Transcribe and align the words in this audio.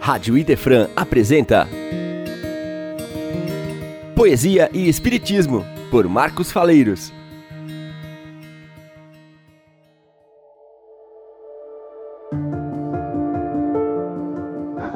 Rádio 0.00 0.38
Idefran 0.38 0.88
apresenta 0.96 1.68
Poesia 4.16 4.70
e 4.72 4.88
Espiritismo, 4.88 5.62
por 5.90 6.08
Marcos 6.08 6.50
Faleiros. 6.50 7.12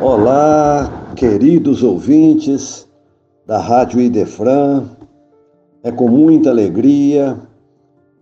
Olá, 0.01 0.91
queridos 1.14 1.82
ouvintes 1.82 2.89
da 3.46 3.59
Rádio 3.59 4.00
Idefran. 4.00 4.89
É 5.82 5.93
com 5.93 6.09
muita 6.09 6.48
alegria 6.48 7.39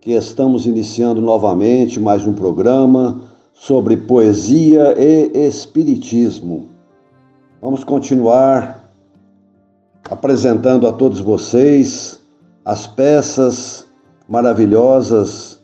que 0.01 0.11
estamos 0.11 0.67
iniciando 0.67 1.21
novamente 1.21 2.01
mais 2.01 2.27
um 2.27 2.33
programa 2.33 3.31
sobre 3.53 3.97
poesia 3.97 4.97
e 4.99 5.47
espiritismo. 5.47 6.72
Vamos 7.63 7.85
continuar 7.85 8.93
apresentando 10.11 10.85
a 10.89 10.93
todos 10.93 11.21
vocês 11.21 12.21
as 12.65 12.89
peças 12.89 13.87
maravilhosas 14.29 15.63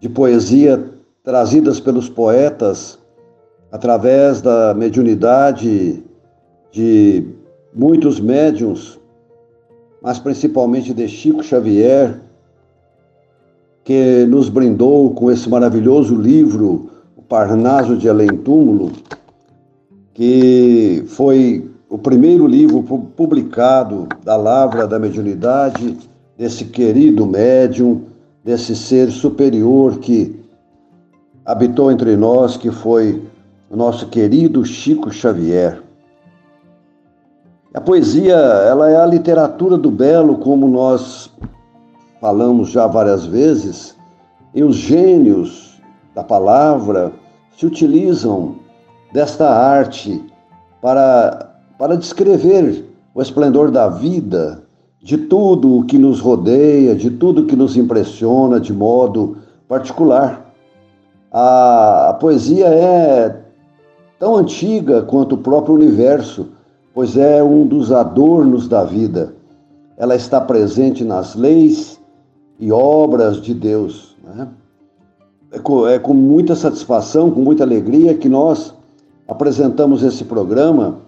de 0.00 0.08
poesia 0.08 0.82
trazidas 1.22 1.78
pelos 1.78 2.08
poetas 2.08 2.98
através 3.70 4.40
da 4.40 4.72
mediunidade 4.72 6.02
de 6.72 7.22
muitos 7.74 8.18
médiums, 8.18 8.98
mas 10.00 10.18
principalmente 10.18 10.94
de 10.94 11.06
Chico 11.06 11.42
Xavier, 11.42 12.18
que 13.84 14.24
nos 14.24 14.48
brindou 14.48 15.12
com 15.12 15.30
esse 15.30 15.50
maravilhoso 15.50 16.16
livro, 16.16 16.88
O 17.14 17.20
Parnaso 17.20 17.94
de 17.94 18.08
Além 18.08 18.28
Túmulo, 18.28 18.90
que 20.14 21.04
foi 21.08 21.68
o 21.90 21.98
primeiro 21.98 22.46
livro 22.46 22.82
publicado 23.16 24.08
da 24.24 24.36
Lavra 24.36 24.86
da 24.86 24.98
Mediunidade, 24.98 25.98
desse 26.38 26.64
querido 26.66 27.26
médium, 27.26 28.02
desse 28.42 28.74
ser 28.76 29.10
superior 29.10 29.98
que 29.98 30.40
habitou 31.44 31.90
entre 31.90 32.16
nós, 32.16 32.56
que 32.56 32.70
foi 32.70 33.22
o 33.68 33.76
nosso 33.76 34.08
querido 34.08 34.64
Chico 34.64 35.12
Xavier. 35.12 35.82
A 37.72 37.80
poesia, 37.80 38.34
ela 38.34 38.88
é 38.90 38.96
a 38.96 39.06
literatura 39.06 39.76
do 39.76 39.90
belo, 39.90 40.38
como 40.38 40.68
nós 40.68 41.28
falamos 42.20 42.70
já 42.70 42.86
várias 42.86 43.26
vezes, 43.26 43.96
e 44.54 44.62
os 44.62 44.76
gênios 44.76 45.82
da 46.14 46.22
palavra 46.22 47.12
se 47.56 47.66
utilizam 47.66 48.63
desta 49.14 49.48
arte 49.48 50.20
para, 50.82 51.54
para 51.78 51.96
descrever 51.96 52.84
o 53.14 53.22
esplendor 53.22 53.70
da 53.70 53.88
vida, 53.88 54.64
de 55.00 55.16
tudo 55.16 55.78
o 55.78 55.84
que 55.84 55.96
nos 55.96 56.18
rodeia, 56.18 56.96
de 56.96 57.10
tudo 57.10 57.46
que 57.46 57.54
nos 57.54 57.76
impressiona 57.76 58.58
de 58.58 58.72
modo 58.72 59.36
particular. 59.68 60.52
A, 61.30 62.10
a 62.10 62.14
poesia 62.14 62.66
é 62.66 63.40
tão 64.18 64.34
antiga 64.34 65.02
quanto 65.02 65.36
o 65.36 65.38
próprio 65.38 65.76
universo, 65.76 66.48
pois 66.92 67.16
é 67.16 67.40
um 67.40 67.64
dos 67.64 67.92
adornos 67.92 68.66
da 68.66 68.82
vida. 68.82 69.32
Ela 69.96 70.16
está 70.16 70.40
presente 70.40 71.04
nas 71.04 71.36
leis 71.36 72.00
e 72.58 72.72
obras 72.72 73.40
de 73.40 73.54
Deus. 73.54 74.16
Né? 74.24 74.48
É, 75.52 75.60
com, 75.60 75.86
é 75.86 76.00
com 76.00 76.14
muita 76.14 76.56
satisfação, 76.56 77.30
com 77.30 77.42
muita 77.42 77.62
alegria 77.62 78.14
que 78.14 78.28
nós 78.28 78.74
apresentamos 79.28 80.02
esse 80.02 80.24
programa 80.24 80.98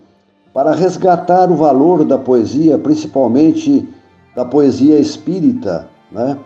para 0.52 0.72
resgatar 0.72 1.50
o 1.50 1.56
valor 1.56 2.04
da 2.04 2.16
poesia, 2.16 2.78
principalmente 2.78 3.86
da 4.34 4.44
poesia 4.44 4.98
espírita, 4.98 5.88
né? 6.10 6.38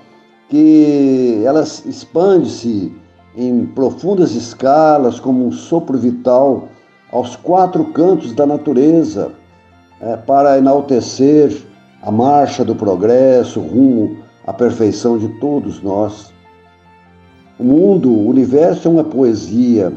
que 0.49 1.43
ela 1.44 1.62
expande-se 1.62 2.93
em 3.37 3.67
profundas 3.67 4.34
escalas 4.34 5.21
como 5.21 5.47
um 5.47 5.53
sopro 5.53 5.97
vital 5.97 6.69
aos 7.12 7.37
quatro 7.37 7.84
cantos 7.87 8.33
da 8.33 8.44
natureza, 8.44 9.31
é, 10.00 10.17
para 10.17 10.59
enaltecer 10.59 11.56
a 12.03 12.11
marcha 12.11 12.65
do 12.65 12.75
progresso 12.75 13.61
rumo 13.61 14.17
à 14.47 14.53
perfeição 14.53 15.19
de 15.19 15.28
todos 15.39 15.83
nós. 15.83 16.33
O 17.59 17.65
mundo, 17.65 18.11
o 18.11 18.28
universo 18.28 18.89
é 18.89 18.91
uma 18.91 19.05
poesia, 19.05 19.93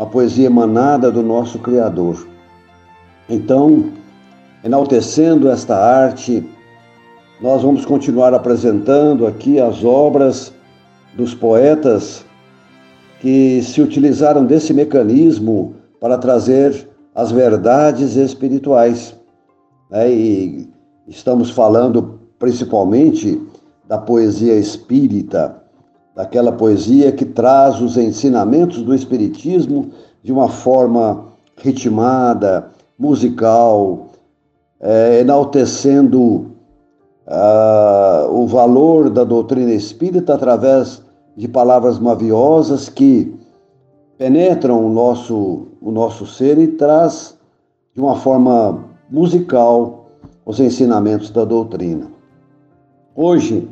a 0.00 0.06
poesia 0.06 0.46
emanada 0.46 1.12
do 1.12 1.22
nosso 1.22 1.58
Criador. 1.58 2.26
Então, 3.28 3.90
enaltecendo 4.64 5.46
esta 5.50 5.76
arte, 5.76 6.42
nós 7.38 7.62
vamos 7.62 7.84
continuar 7.84 8.32
apresentando 8.32 9.26
aqui 9.26 9.60
as 9.60 9.84
obras 9.84 10.54
dos 11.14 11.34
poetas 11.34 12.24
que 13.20 13.62
se 13.62 13.82
utilizaram 13.82 14.46
desse 14.46 14.72
mecanismo 14.72 15.74
para 16.00 16.16
trazer 16.16 16.88
as 17.14 17.30
verdades 17.30 18.16
espirituais. 18.16 19.14
Né? 19.90 20.10
E 20.10 20.70
estamos 21.08 21.50
falando 21.50 22.18
principalmente 22.38 23.38
da 23.86 23.98
poesia 23.98 24.56
espírita, 24.56 25.59
daquela 26.14 26.52
poesia 26.52 27.12
que 27.12 27.24
traz 27.24 27.80
os 27.80 27.96
ensinamentos 27.96 28.82
do 28.82 28.94
Espiritismo 28.94 29.90
de 30.22 30.32
uma 30.32 30.48
forma 30.48 31.26
ritmada, 31.56 32.70
musical, 32.98 34.08
é, 34.80 35.20
enaltecendo 35.20 36.50
uh, 37.26 38.30
o 38.30 38.46
valor 38.46 39.08
da 39.10 39.24
doutrina 39.24 39.72
espírita 39.72 40.34
através 40.34 41.02
de 41.36 41.48
palavras 41.48 41.98
maviosas 41.98 42.88
que 42.88 43.34
penetram 44.18 44.84
o 44.84 44.90
nosso, 44.90 45.68
o 45.80 45.90
nosso 45.90 46.26
ser 46.26 46.58
e 46.58 46.68
traz 46.68 47.38
de 47.94 48.00
uma 48.00 48.16
forma 48.16 48.84
musical 49.10 50.10
os 50.44 50.60
ensinamentos 50.60 51.30
da 51.30 51.44
doutrina. 51.44 52.10
Hoje, 53.14 53.68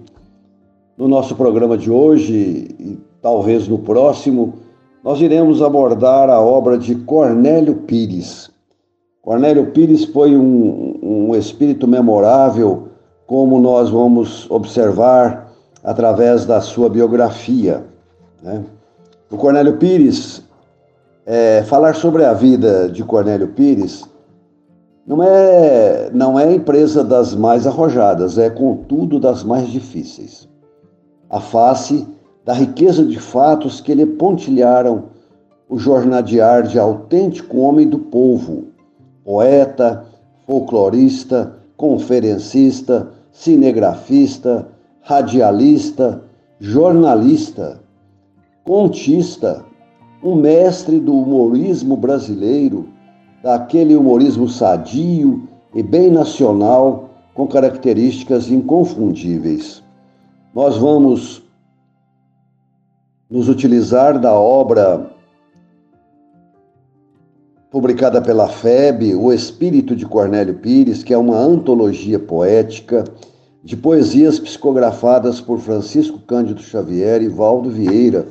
no 0.98 1.06
nosso 1.06 1.36
programa 1.36 1.78
de 1.78 1.88
hoje 1.88 2.74
e 2.76 2.98
talvez 3.22 3.68
no 3.68 3.78
próximo, 3.78 4.54
nós 5.04 5.20
iremos 5.20 5.62
abordar 5.62 6.28
a 6.28 6.40
obra 6.40 6.76
de 6.76 6.96
Cornélio 6.96 7.76
Pires. 7.76 8.50
Cornélio 9.22 9.66
Pires 9.70 10.04
foi 10.06 10.36
um, 10.36 10.98
um 11.00 11.36
espírito 11.36 11.86
memorável, 11.86 12.88
como 13.26 13.60
nós 13.60 13.90
vamos 13.90 14.50
observar 14.50 15.52
através 15.84 16.44
da 16.44 16.60
sua 16.60 16.88
biografia. 16.88 17.84
Né? 18.42 18.64
O 19.30 19.36
Cornélio 19.36 19.76
Pires, 19.76 20.42
é, 21.24 21.62
falar 21.62 21.94
sobre 21.94 22.24
a 22.24 22.32
vida 22.32 22.88
de 22.88 23.04
Cornélio 23.04 23.48
Pires 23.48 24.04
não 25.06 25.22
é, 25.22 26.10
não 26.12 26.38
é 26.38 26.52
empresa 26.52 27.04
das 27.04 27.36
mais 27.36 27.68
arrojadas, 27.68 28.36
é 28.36 28.50
contudo 28.50 29.20
das 29.20 29.44
mais 29.44 29.68
difíceis 29.68 30.47
a 31.30 31.40
face 31.40 32.06
da 32.44 32.52
riqueza 32.52 33.04
de 33.04 33.18
fatos 33.18 33.80
que 33.80 33.94
lhe 33.94 34.06
pontilharam 34.06 35.04
o 35.68 35.78
jornadear 35.78 36.62
de 36.62 36.78
autêntico 36.78 37.58
homem 37.58 37.86
do 37.86 37.98
povo, 37.98 38.68
poeta, 39.22 40.06
folclorista, 40.46 41.56
conferencista, 41.76 43.10
cinegrafista, 43.30 44.66
radialista, 45.02 46.22
jornalista, 46.58 47.80
contista, 48.64 49.62
um 50.22 50.34
mestre 50.34 50.98
do 50.98 51.14
humorismo 51.14 51.96
brasileiro, 51.96 52.88
daquele 53.42 53.94
humorismo 53.94 54.48
sadio 54.48 55.46
e 55.74 55.82
bem 55.82 56.10
nacional 56.10 57.10
com 57.34 57.46
características 57.46 58.50
inconfundíveis 58.50 59.86
nós 60.58 60.76
vamos 60.76 61.40
nos 63.30 63.48
utilizar 63.48 64.18
da 64.18 64.34
obra 64.34 65.08
publicada 67.70 68.20
pela 68.20 68.48
FEB, 68.48 69.14
O 69.14 69.32
Espírito 69.32 69.94
de 69.94 70.04
Cornélio 70.04 70.54
Pires, 70.54 71.04
que 71.04 71.14
é 71.14 71.16
uma 71.16 71.36
antologia 71.36 72.18
poética 72.18 73.04
de 73.62 73.76
poesias 73.76 74.40
psicografadas 74.40 75.40
por 75.40 75.60
Francisco 75.60 76.18
Cândido 76.26 76.60
Xavier 76.60 77.22
e 77.22 77.28
Valdo 77.28 77.70
Vieira, 77.70 78.26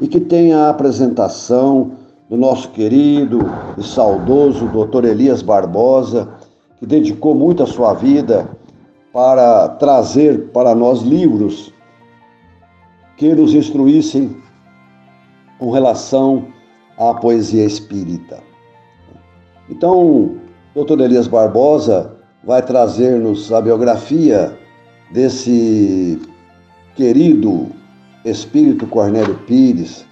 e 0.00 0.08
que 0.08 0.18
tem 0.18 0.54
a 0.54 0.70
apresentação 0.70 1.90
do 2.30 2.38
nosso 2.38 2.70
querido 2.70 3.40
e 3.76 3.82
saudoso 3.82 4.66
Dr. 4.68 5.04
Elias 5.04 5.42
Barbosa, 5.42 6.26
que 6.78 6.86
dedicou 6.86 7.34
muito 7.34 7.62
a 7.62 7.66
sua 7.66 7.92
vida 7.92 8.48
para 9.16 9.68
trazer 9.68 10.50
para 10.52 10.74
nós 10.74 11.00
livros 11.00 11.72
que 13.16 13.34
nos 13.34 13.54
instruíssem 13.54 14.36
com 15.58 15.70
relação 15.70 16.48
à 16.98 17.14
poesia 17.14 17.64
espírita. 17.64 18.40
Então, 19.70 20.36
Dr. 20.74 21.00
Elias 21.00 21.26
Barbosa 21.26 22.14
vai 22.44 22.60
trazer-nos 22.60 23.50
a 23.50 23.62
biografia 23.62 24.54
desse 25.10 26.20
querido 26.94 27.68
espírito 28.22 28.86
Cornélio 28.86 29.38
Pires, 29.46 30.04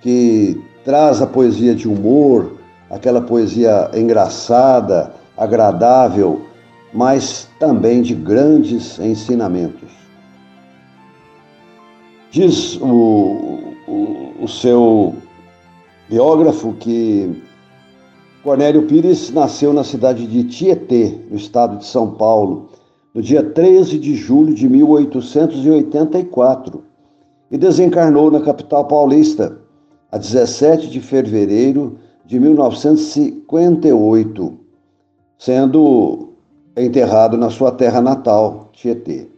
que 0.00 0.62
traz 0.84 1.20
a 1.20 1.26
poesia 1.26 1.74
de 1.74 1.88
humor, 1.88 2.52
aquela 2.88 3.20
poesia 3.20 3.90
engraçada, 3.92 5.12
agradável, 5.36 6.53
mas 6.94 7.48
também 7.58 8.00
de 8.00 8.14
grandes 8.14 8.98
ensinamentos. 9.00 9.90
Diz 12.30 12.80
o, 12.80 13.74
o, 13.88 14.34
o 14.42 14.48
seu 14.48 15.16
biógrafo 16.08 16.72
que 16.74 17.42
Cornélio 18.44 18.84
Pires 18.84 19.32
nasceu 19.32 19.72
na 19.72 19.82
cidade 19.82 20.24
de 20.26 20.44
Tietê, 20.44 21.18
no 21.30 21.36
estado 21.36 21.78
de 21.78 21.86
São 21.86 22.12
Paulo, 22.12 22.68
no 23.12 23.20
dia 23.20 23.42
13 23.42 23.98
de 23.98 24.14
julho 24.14 24.54
de 24.54 24.68
1884 24.68 26.84
e 27.50 27.58
desencarnou 27.58 28.30
na 28.30 28.40
capital 28.40 28.86
paulista 28.86 29.58
a 30.10 30.18
17 30.18 30.88
de 30.88 31.00
fevereiro 31.00 31.98
de 32.24 32.38
1958, 32.38 34.58
sendo 35.38 36.23
enterrado 36.76 37.36
na 37.36 37.50
sua 37.50 37.70
terra 37.70 38.00
natal, 38.00 38.70
Tietê. 38.72 39.28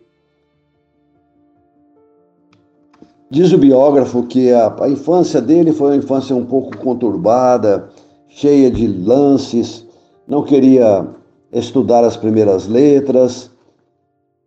Diz 3.31 3.53
o 3.53 3.59
biógrafo 3.59 4.23
que 4.23 4.53
a, 4.53 4.75
a, 4.81 4.89
infância 4.89 5.41
dele 5.41 5.73
foi 5.73 5.89
uma 5.89 5.97
infância 5.97 6.35
um 6.35 6.47
pouco 6.47 6.77
conturbada, 6.79 7.91
cheia 8.29 8.71
de 8.71 8.87
lances, 8.87 9.85
não 10.29 10.43
queria 10.43 11.07
estudar 11.53 12.05
as 12.05 12.17
primeiras 12.17 12.69
letras, 12.69 13.51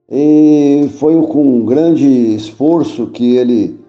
e 0.09 0.89
foi 0.97 1.13
com 1.27 1.57
um 1.57 1.65
grande 1.65 2.07
esforço 2.36 3.07
que 3.07 3.36
ele 3.36 3.80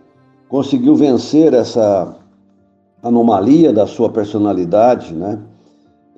conseguiu 0.49 0.95
vencer 0.95 1.55
essa 1.55 2.17
anomalia 3.03 3.73
da 3.73 3.87
sua 3.87 4.11
personalidade, 4.11 5.15
né? 5.15 5.39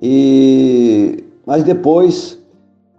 E 0.01 1.23
mas 1.45 1.63
depois 1.63 2.42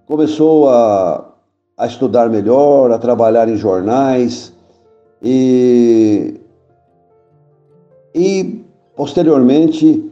começou 0.06 0.68
a, 0.68 1.32
a 1.76 1.86
estudar 1.86 2.28
melhor, 2.28 2.90
a 2.90 2.98
trabalhar 2.98 3.48
em 3.48 3.56
jornais 3.56 4.52
e 5.22 6.40
e 8.14 8.64
posteriormente 8.94 10.10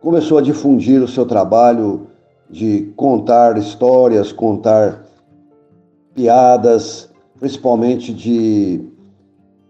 começou 0.00 0.38
a 0.38 0.42
difundir 0.42 1.02
o 1.02 1.08
seu 1.08 1.24
trabalho 1.24 2.06
de 2.50 2.92
contar 2.96 3.56
histórias, 3.56 4.30
contar 4.30 5.04
piadas, 6.14 7.10
principalmente 7.38 8.12
de 8.12 8.84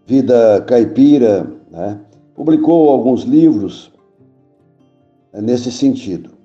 vida 0.05 0.61
caipira, 0.67 1.49
né? 1.71 1.99
publicou 2.35 2.89
alguns 2.89 3.23
livros 3.23 3.91
né, 5.33 5.41
nesse 5.41 5.71
sentido. 5.71 6.36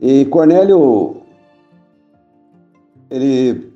E 0.00 0.24
Cornélio, 0.24 1.16
ele 3.10 3.70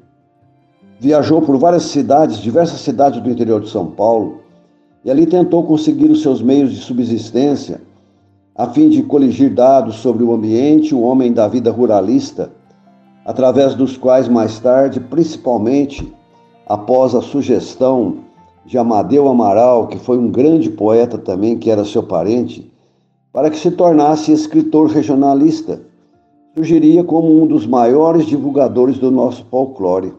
viajou 0.98 1.42
por 1.42 1.58
várias 1.58 1.82
cidades, 1.82 2.38
diversas 2.38 2.80
cidades 2.80 3.20
do 3.20 3.30
interior 3.30 3.60
de 3.60 3.68
São 3.68 3.88
Paulo, 3.88 4.40
e 5.04 5.10
ali 5.10 5.26
tentou 5.26 5.64
conseguir 5.64 6.10
os 6.10 6.22
seus 6.22 6.40
meios 6.40 6.72
de 6.72 6.78
subsistência, 6.78 7.82
a 8.54 8.66
fim 8.68 8.88
de 8.88 9.02
coligir 9.02 9.50
dados 9.50 9.96
sobre 9.96 10.24
o 10.24 10.32
ambiente, 10.32 10.94
o 10.94 11.02
homem 11.02 11.30
da 11.30 11.46
vida 11.46 11.70
ruralista, 11.70 12.50
através 13.22 13.74
dos 13.74 13.98
quais 13.98 14.26
mais 14.26 14.58
tarde, 14.58 15.00
principalmente 15.00 16.10
após 16.66 17.14
a 17.14 17.20
sugestão 17.20 18.18
de 18.64 18.78
Amadeu 18.78 19.28
Amaral, 19.28 19.88
que 19.88 19.98
foi 19.98 20.16
um 20.16 20.30
grande 20.30 20.70
poeta 20.70 21.18
também, 21.18 21.58
que 21.58 21.70
era 21.70 21.84
seu 21.84 22.02
parente, 22.02 22.72
para 23.30 23.50
que 23.50 23.58
se 23.58 23.70
tornasse 23.70 24.32
escritor 24.32 24.88
regionalista. 24.88 25.82
Surgiria 26.54 27.02
como 27.02 27.42
um 27.42 27.46
dos 27.46 27.66
maiores 27.66 28.26
divulgadores 28.26 28.98
do 28.98 29.10
nosso 29.10 29.44
folclore. 29.46 30.12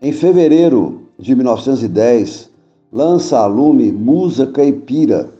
Em 0.00 0.12
fevereiro 0.12 1.02
de 1.18 1.34
1910, 1.34 2.50
lança 2.92 3.38
a 3.38 3.46
lume 3.46 3.90
Musa 3.90 4.46
Caipira, 4.46 5.30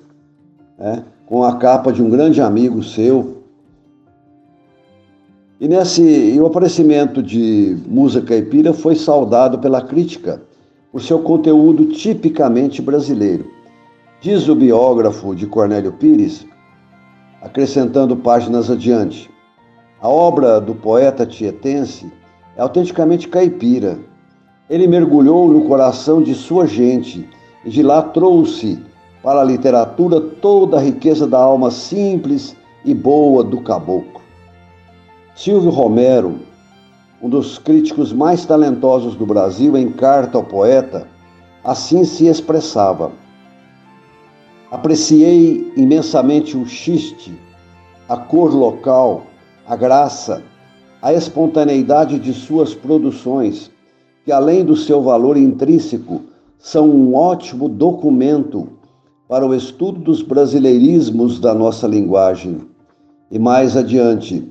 né, 0.77 1.05
com 1.27 1.45
a 1.45 1.57
capa 1.57 1.93
de 1.93 2.03
um 2.03 2.11
grande 2.11 2.41
amigo 2.41 2.83
seu, 2.83 3.39
e, 5.61 5.67
nesse, 5.67 6.03
e 6.03 6.41
o 6.41 6.47
aparecimento 6.47 7.21
de 7.21 7.77
Musa 7.87 8.23
Caipira 8.23 8.73
foi 8.73 8.95
saudado 8.95 9.59
pela 9.59 9.83
crítica 9.83 10.41
por 10.93 11.03
seu 11.03 11.19
conteúdo 11.19 11.87
tipicamente 11.87 12.81
brasileiro. 12.81 13.45
Diz 14.21 14.49
o 14.49 14.55
biógrafo 14.55 15.35
de 15.35 15.47
Cornélio 15.47 15.93
Pires, 15.93 16.47
acrescentando 17.43 18.17
páginas 18.17 18.71
adiante, 18.71 19.29
a 20.01 20.09
obra 20.09 20.61
do 20.61 20.75
poeta 20.75 21.27
tietense 21.27 22.11
é 22.57 22.61
autenticamente 22.61 23.27
caipira. 23.29 23.99
Ele 24.71 24.87
mergulhou 24.87 25.49
no 25.49 25.67
coração 25.67 26.23
de 26.23 26.35
sua 26.35 26.67
gente 26.67 27.29
e 27.65 27.71
de 27.71 27.83
lá 27.83 28.03
trouxe 28.03 28.81
para 29.23 29.41
a 29.41 29.45
literatura 29.45 30.21
toda 30.21 30.77
a 30.77 30.81
riqueza 30.81 31.27
da 31.27 31.39
alma 31.39 31.71
simples 31.71 32.55
e 32.85 32.95
boa 32.95 33.43
do 33.43 33.61
caboclo. 33.61 34.21
Silvio 35.35 35.71
Romero, 35.71 36.39
um 37.21 37.29
dos 37.29 37.59
críticos 37.59 38.13
mais 38.13 38.45
talentosos 38.45 39.17
do 39.17 39.27
Brasil, 39.27 39.77
em 39.77 39.91
carta 39.91 40.39
ao 40.39 40.45
poeta, 40.45 41.09
assim 41.65 42.05
se 42.05 42.27
expressava: 42.27 43.11
Apreciei 44.71 45.73
imensamente 45.77 46.57
o 46.57 46.65
xiste, 46.67 47.37
a 48.09 48.17
cor 48.17 48.55
local, 48.55 49.25
a 49.69 49.77
graça, 49.77 50.43
a 51.03 51.13
espontaneidade 51.13 52.19
de 52.19 52.33
suas 52.33 52.75
produções, 52.75 53.71
que 54.25 54.33
além 54.33 54.65
do 54.65 54.75
seu 54.75 55.03
valor 55.03 55.37
intrínseco, 55.37 56.23
são 56.59 56.89
um 56.89 57.15
ótimo 57.15 57.69
documento 57.69 58.67
para 59.29 59.47
o 59.47 59.55
estudo 59.55 60.01
dos 60.01 60.23
brasileirismos 60.23 61.39
da 61.39 61.55
nossa 61.55 61.87
linguagem. 61.87 62.63
E 63.31 63.39
mais 63.39 63.77
adiante, 63.77 64.51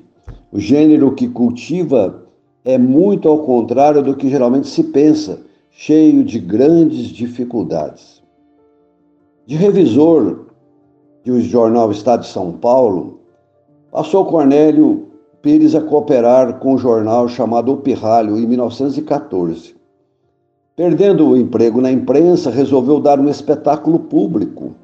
o 0.52 0.60
gênero 0.60 1.16
que 1.16 1.28
cultiva 1.28 2.24
é 2.64 2.78
muito 2.78 3.28
ao 3.28 3.40
contrário 3.40 4.04
do 4.04 4.16
que 4.16 4.30
geralmente 4.30 4.68
se 4.68 4.84
pensa, 4.84 5.42
cheio 5.72 6.24
de 6.24 6.38
grandes 6.38 7.08
dificuldades. 7.08 8.22
De 9.48 9.56
revisor 9.56 10.46
do 11.26 11.42
jornal 11.42 11.92
Estado 11.92 12.22
de 12.22 12.28
São 12.28 12.52
Paulo, 12.52 13.20
passou 13.92 14.26
Cornélio 14.26 15.07
Pires 15.48 15.75
a 15.75 15.80
cooperar 15.80 16.60
com 16.60 16.72
o 16.72 16.75
um 16.75 16.77
jornal 16.77 17.25
chamado 17.30 17.72
O 17.72 17.77
Pirralho 17.77 18.38
em 18.38 18.46
1914. 18.46 19.77
Perdendo 20.75 21.25
o 21.25 21.38
emprego 21.38 21.80
na 21.80 21.89
imprensa, 21.89 22.50
resolveu 22.51 23.00
dar 23.00 23.18
um 23.18 23.30
espetáculo 23.30 23.98
público, 23.98 24.75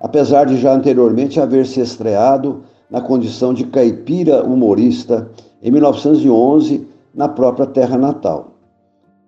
apesar 0.00 0.46
de 0.46 0.56
já 0.56 0.72
anteriormente 0.72 1.38
haver 1.38 1.66
se 1.66 1.82
estreado 1.82 2.62
na 2.90 3.02
condição 3.02 3.52
de 3.52 3.64
caipira 3.64 4.42
humorista 4.42 5.30
em 5.62 5.70
1911 5.70 6.88
na 7.14 7.28
própria 7.28 7.66
terra 7.66 7.98
natal. 7.98 8.54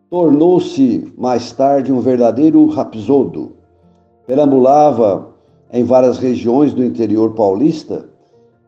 Tornou-se 0.09 1.12
mais 1.19 1.52
tarde 1.52 1.93
um 1.93 2.00
verdadeiro 2.00 2.67
rapsodo. 2.69 3.52
Perambulava 4.26 5.35
em 5.71 5.85
várias 5.85 6.17
regiões 6.17 6.73
do 6.73 6.83
interior 6.83 7.35
paulista 7.35 8.11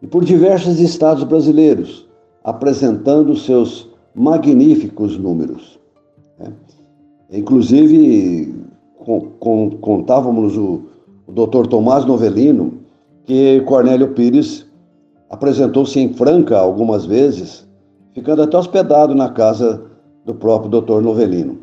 e 0.04 0.06
por 0.06 0.23
diversos 0.23 0.80
estados 0.80 1.25
brasileiros, 1.25 2.06
apresentando 2.44 3.34
seus 3.34 3.88
magníficos 4.14 5.16
números. 5.16 5.80
Né? 6.38 6.52
Inclusive, 7.32 8.54
contávamos 9.80 10.58
o, 10.58 10.82
o 11.26 11.32
Dr. 11.32 11.66
Tomás 11.68 12.04
Novelino 12.04 12.75
que 13.25 13.62
Cornélio 13.62 14.08
Pires 14.08 14.66
apresentou-se 15.30 15.99
em 15.99 16.12
Franca 16.12 16.58
algumas 16.58 17.06
vezes, 17.06 17.66
ficando 18.12 18.42
até 18.42 18.58
hospedado 18.58 19.14
na 19.14 19.30
casa 19.30 19.82
do 20.26 20.34
próprio 20.34 20.82
Dr. 20.82 21.00
Novelino. 21.00 21.58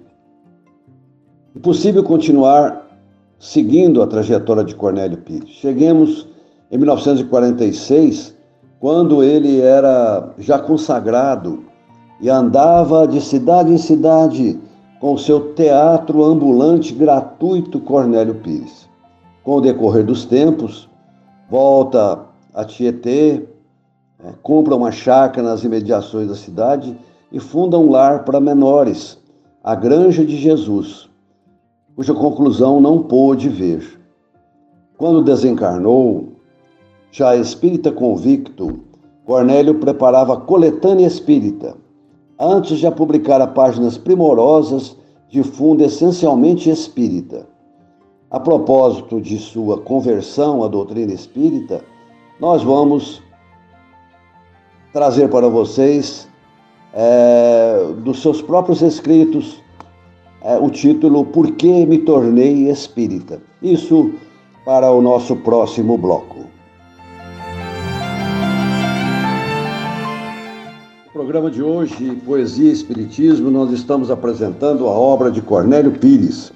Impossível 1.55 2.03
continuar 2.03 2.87
seguindo 3.37 4.01
a 4.01 4.07
trajetória 4.07 4.63
de 4.63 4.73
Cornélio 4.73 5.19
Pires. 5.19 5.49
Cheguemos 5.49 6.30
em 6.71 6.77
1946, 6.77 8.33
quando 8.79 9.21
ele 9.21 9.59
era 9.59 10.33
já 10.37 10.57
consagrado 10.57 11.65
e 12.21 12.29
andava 12.29 13.07
de 13.07 13.19
cidade 13.19 13.73
em 13.73 13.77
cidade 13.77 14.59
com 14.99 15.13
o 15.13 15.19
seu 15.19 15.53
teatro 15.53 16.23
ambulante 16.23 16.93
gratuito 16.93 17.79
Cornélio 17.79 18.35
Pires. 18.35 18.87
Com 19.43 19.55
o 19.55 19.61
decorrer 19.61 20.05
dos 20.05 20.25
tempos, 20.25 20.87
volta 21.49 22.19
a 22.53 22.63
Tietê, 22.63 23.43
é, 24.23 24.33
compra 24.43 24.75
uma 24.75 24.91
chácara 24.91 25.47
nas 25.47 25.63
imediações 25.63 26.27
da 26.27 26.35
cidade 26.35 26.95
e 27.31 27.39
funda 27.39 27.77
um 27.77 27.89
lar 27.89 28.23
para 28.23 28.39
menores, 28.39 29.19
a 29.63 29.73
Granja 29.73 30.23
de 30.23 30.37
Jesus, 30.37 31.09
cuja 31.95 32.13
conclusão 32.13 32.79
não 32.79 33.01
pôde 33.01 33.49
ver. 33.49 33.99
Quando 34.97 35.23
desencarnou, 35.23 36.30
já 37.11 37.35
espírita 37.35 37.91
convicto, 37.91 38.79
Cornélio 39.25 39.75
preparava 39.75 40.37
coletânea 40.37 41.05
espírita, 41.05 41.75
antes 42.39 42.79
de 42.79 42.87
a 42.87 42.91
publicar 42.91 43.41
a 43.41 43.47
páginas 43.47 43.97
primorosas 43.97 44.97
de 45.29 45.43
fundo 45.43 45.83
essencialmente 45.83 46.69
espírita. 46.69 47.47
A 48.29 48.39
propósito 48.39 49.19
de 49.21 49.37
sua 49.37 49.77
conversão 49.77 50.63
à 50.63 50.67
doutrina 50.67 51.13
espírita, 51.13 51.83
nós 52.39 52.63
vamos 52.63 53.21
trazer 54.93 55.29
para 55.29 55.47
vocês, 55.49 56.27
é, 56.93 57.93
dos 58.03 58.21
seus 58.21 58.41
próprios 58.41 58.81
escritos, 58.81 59.61
é, 60.43 60.57
o 60.57 60.69
título 60.69 61.25
Por 61.25 61.51
que 61.51 61.85
me 61.85 61.99
tornei 61.99 62.69
espírita? 62.69 63.41
Isso 63.61 64.11
para 64.65 64.91
o 64.91 65.01
nosso 65.01 65.35
próximo 65.37 65.97
bloco. 65.97 66.50
Programa 71.21 71.51
de 71.51 71.61
hoje, 71.61 72.15
Poesia 72.25 72.71
e 72.71 72.73
Espiritismo, 72.73 73.51
nós 73.51 73.71
estamos 73.71 74.09
apresentando 74.09 74.87
a 74.87 74.89
obra 74.89 75.29
de 75.29 75.39
Cornélio 75.39 75.91
Pires. 75.91 76.51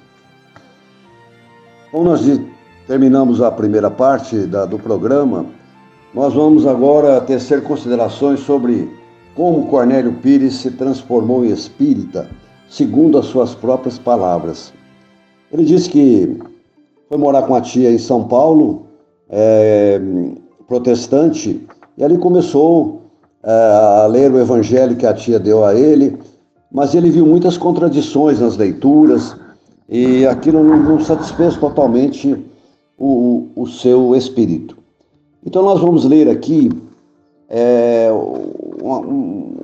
Como 1.92 2.02
nós 2.02 2.20
terminamos 2.84 3.40
a 3.40 3.52
primeira 3.52 3.88
parte 3.88 4.38
da, 4.38 4.66
do 4.66 4.76
programa, 4.76 5.46
nós 6.12 6.34
vamos 6.34 6.66
agora 6.66 7.20
tecer 7.20 7.62
considerações 7.62 8.40
sobre 8.40 8.90
como 9.36 9.68
Cornélio 9.68 10.14
Pires 10.14 10.54
se 10.54 10.72
transformou 10.72 11.44
em 11.44 11.52
espírita, 11.52 12.28
segundo 12.68 13.18
as 13.18 13.26
suas 13.26 13.54
próprias 13.54 14.00
palavras. 14.00 14.72
Ele 15.52 15.64
disse 15.64 15.88
que 15.88 16.40
foi 17.08 17.16
morar 17.16 17.42
com 17.42 17.54
a 17.54 17.60
tia 17.60 17.92
em 17.92 17.98
São 17.98 18.24
Paulo, 18.24 18.88
é, 19.30 20.00
protestante, 20.66 21.64
e 21.96 22.02
ali 22.02 22.18
começou 22.18 23.05
a 23.46 24.06
ler 24.06 24.32
o 24.32 24.40
evangelho 24.40 24.96
que 24.96 25.06
a 25.06 25.14
tia 25.14 25.38
deu 25.38 25.64
a 25.64 25.74
ele, 25.74 26.18
mas 26.72 26.94
ele 26.94 27.10
viu 27.10 27.24
muitas 27.24 27.56
contradições 27.56 28.40
nas 28.40 28.56
leituras, 28.56 29.36
e 29.88 30.26
aquilo 30.26 30.64
não, 30.64 30.76
não 30.76 31.00
satisfez 31.00 31.56
totalmente 31.56 32.36
o, 32.98 33.46
o, 33.54 33.68
seu 33.68 34.16
espírito. 34.16 34.76
Então 35.44 35.62
nós 35.62 35.80
vamos 35.80 36.04
ler 36.04 36.28
aqui 36.28 36.70
é, 37.48 38.10
um, 38.12 39.54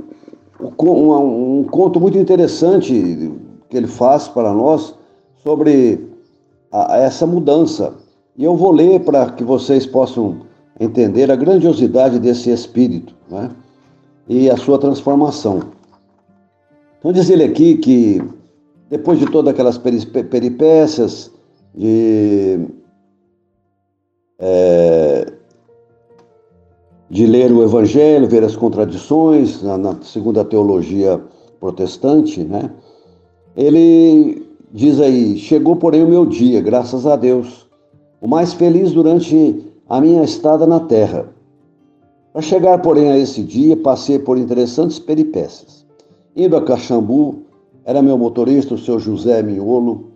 um, 0.79 1.59
um, 1.59 1.65
conto 1.65 2.01
muito 2.01 2.17
interessante 2.17 3.33
que 3.69 3.77
ele 3.77 3.89
faz 3.89 4.29
para 4.29 4.53
nós 4.53 4.95
sobre 5.43 6.09
a 6.71 6.99
essa 6.99 7.27
mudança. 7.27 7.95
E 8.37 8.45
eu 8.45 8.57
vou 8.57 8.71
ler 8.71 9.01
para 9.01 9.29
que 9.33 9.43
vocês 9.43 9.85
possam 9.85 10.43
entender 10.79 11.33
a 11.33 11.37
grandiosidade 11.37 12.21
desse 12.21 12.49
espírito 12.51 13.12
né? 13.33 13.51
E 14.33 14.51
a 14.51 14.57
sua 14.57 14.79
transformação. 14.79 15.61
Então 16.99 17.12
diz 17.12 17.29
ele 17.29 17.45
aqui 17.45 17.77
que 17.77 18.23
depois 18.89 19.19
de 19.19 19.27
todas 19.27 19.53
aquelas 19.53 19.77
peripécias 19.77 21.31
de, 21.75 22.61
é, 24.39 25.33
de 27.11 27.27
ler 27.27 27.53
o 27.53 27.62
Evangelho, 27.62 28.27
ver 28.27 28.43
as 28.43 28.57
contradições 28.57 29.62
na, 29.62 29.77
na 29.77 30.01
segunda 30.01 30.43
teologia 30.43 31.21
protestante, 31.61 32.43
né? 32.43 32.71
Ele 33.55 34.47
diz 34.73 34.99
aí: 34.99 35.37
chegou 35.37 35.77
porém 35.77 36.03
o 36.05 36.09
meu 36.09 36.25
dia, 36.25 36.62
graças 36.62 37.07
a 37.07 37.17
Deus, 37.17 37.69
o 38.19 38.27
mais 38.27 38.55
feliz 38.55 38.93
durante 38.93 39.62
a 39.91 40.01
minha 40.01 40.23
estada 40.25 40.67
na 40.67 40.81
terra. 40.81 41.32
Para 42.33 42.41
chegar, 42.41 42.79
porém, 42.79 43.11
a 43.11 43.19
esse 43.19 43.43
dia, 43.43 43.77
passei 43.77 44.19
por 44.19 44.39
interessantes 44.39 44.99
peripécias. 44.99 45.85
Indo 46.35 46.57
a 46.57 46.62
Caxambu, 46.62 47.43
era 47.85 48.01
meu 48.01 48.17
motorista, 48.17 48.75
o 48.75 48.79
seu 48.79 48.99
José 48.99 49.43
Miolo. 49.43 50.12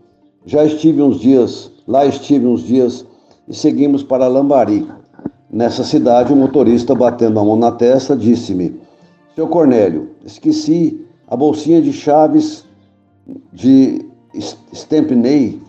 Já 0.46 0.64
estive 0.64 1.02
uns 1.02 1.20
dias, 1.20 1.70
lá 1.86 2.06
estive 2.06 2.46
uns 2.46 2.62
dias 2.62 3.04
e 3.46 3.54
seguimos 3.54 4.02
para 4.02 4.28
Lambari. 4.28 4.88
Nessa 5.50 5.84
cidade, 5.84 6.32
o 6.32 6.36
motorista, 6.36 6.94
batendo 6.94 7.38
a 7.38 7.44
mão 7.44 7.56
na 7.56 7.70
testa, 7.70 8.16
disse-me: 8.16 8.80
Seu 9.34 9.46
Cornélio, 9.46 10.10
esqueci 10.24 11.04
a 11.28 11.36
bolsinha 11.36 11.82
de 11.82 11.92
chaves 11.92 12.64
de 13.52 14.06
Stempney, 14.74 15.60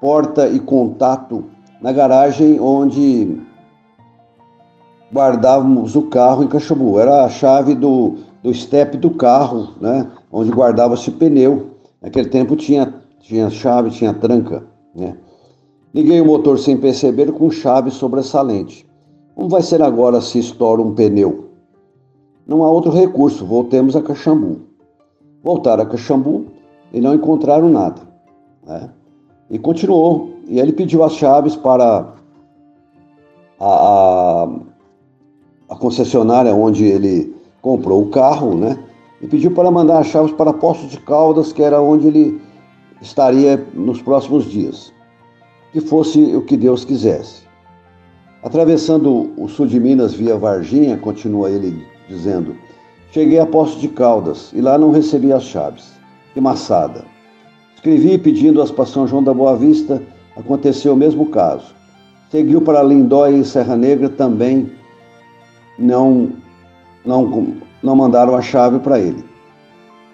porta 0.00 0.48
e 0.48 0.60
contato, 0.60 1.44
na 1.80 1.92
garagem 1.92 2.60
onde 2.60 3.40
guardávamos 5.12 5.94
o 5.94 6.02
carro 6.02 6.42
em 6.42 6.48
Caxambu. 6.48 6.98
Era 6.98 7.24
a 7.24 7.28
chave 7.28 7.74
do, 7.74 8.16
do 8.42 8.52
step 8.54 8.96
do 8.96 9.10
carro, 9.10 9.74
né? 9.80 10.10
onde 10.32 10.50
guardava-se 10.50 11.10
pneu. 11.10 11.72
Naquele 12.00 12.28
tempo 12.28 12.56
tinha, 12.56 12.94
tinha 13.20 13.50
chave, 13.50 13.90
tinha 13.90 14.14
tranca. 14.14 14.64
Né? 14.94 15.16
Liguei 15.94 16.20
o 16.20 16.26
motor 16.26 16.58
sem 16.58 16.76
perceber 16.76 17.30
com 17.32 17.50
chave 17.50 17.90
sobressalente. 17.90 18.86
Como 19.34 19.48
vai 19.48 19.62
ser 19.62 19.82
agora 19.82 20.20
se 20.20 20.38
estoura 20.38 20.80
um 20.80 20.94
pneu? 20.94 21.50
Não 22.46 22.64
há 22.64 22.70
outro 22.70 22.90
recurso, 22.90 23.44
voltemos 23.46 23.94
a 23.94 24.02
Caxambu. 24.02 24.62
Voltaram 25.42 25.82
a 25.82 25.86
Caxambu 25.86 26.46
e 26.92 27.00
não 27.00 27.14
encontraram 27.14 27.68
nada. 27.68 28.00
Né? 28.66 28.88
E 29.50 29.58
continuou. 29.58 30.30
E 30.48 30.58
ele 30.58 30.72
pediu 30.72 31.04
as 31.04 31.12
chaves 31.12 31.54
para 31.54 32.14
a, 33.60 33.64
a, 33.64 34.48
a 35.72 35.76
concessionária 35.76 36.54
onde 36.54 36.84
ele 36.84 37.34
comprou 37.62 38.02
o 38.02 38.10
carro, 38.10 38.54
né? 38.54 38.78
e 39.22 39.26
pediu 39.26 39.52
para 39.52 39.70
mandar 39.70 40.00
as 40.00 40.08
chaves 40.08 40.30
para 40.32 40.52
Poços 40.52 40.90
de 40.90 41.00
Caldas, 41.00 41.50
que 41.50 41.62
era 41.62 41.80
onde 41.80 42.08
ele 42.08 42.42
estaria 43.00 43.64
nos 43.72 44.02
próximos 44.02 44.44
dias. 44.44 44.92
Que 45.72 45.80
fosse 45.80 46.20
o 46.36 46.42
que 46.42 46.58
Deus 46.58 46.84
quisesse. 46.84 47.44
Atravessando 48.42 49.30
o 49.38 49.48
sul 49.48 49.66
de 49.66 49.80
Minas 49.80 50.12
via 50.12 50.36
Varginha, 50.36 50.98
continua 50.98 51.48
ele 51.48 51.86
dizendo, 52.06 52.54
cheguei 53.10 53.38
a 53.38 53.46
Poços 53.46 53.80
de 53.80 53.88
Caldas 53.88 54.52
e 54.52 54.60
lá 54.60 54.76
não 54.76 54.90
recebi 54.90 55.32
as 55.32 55.44
chaves. 55.44 55.92
Que 56.34 56.40
maçada. 56.40 57.02
Escrevi 57.76 58.18
pedindo-as 58.18 58.70
para 58.70 58.84
São 58.84 59.06
João 59.06 59.24
da 59.24 59.32
Boa 59.32 59.56
Vista, 59.56 60.02
aconteceu 60.36 60.92
o 60.92 60.96
mesmo 60.96 61.26
caso. 61.26 61.74
Seguiu 62.30 62.60
para 62.60 62.82
Lindóia 62.82 63.38
e 63.38 63.44
Serra 63.44 63.76
Negra 63.76 64.10
também 64.10 64.81
não 65.82 66.30
não 67.04 67.48
não 67.82 67.96
mandaram 67.96 68.34
a 68.34 68.40
chave 68.40 68.78
para 68.78 68.98
ele. 68.98 69.24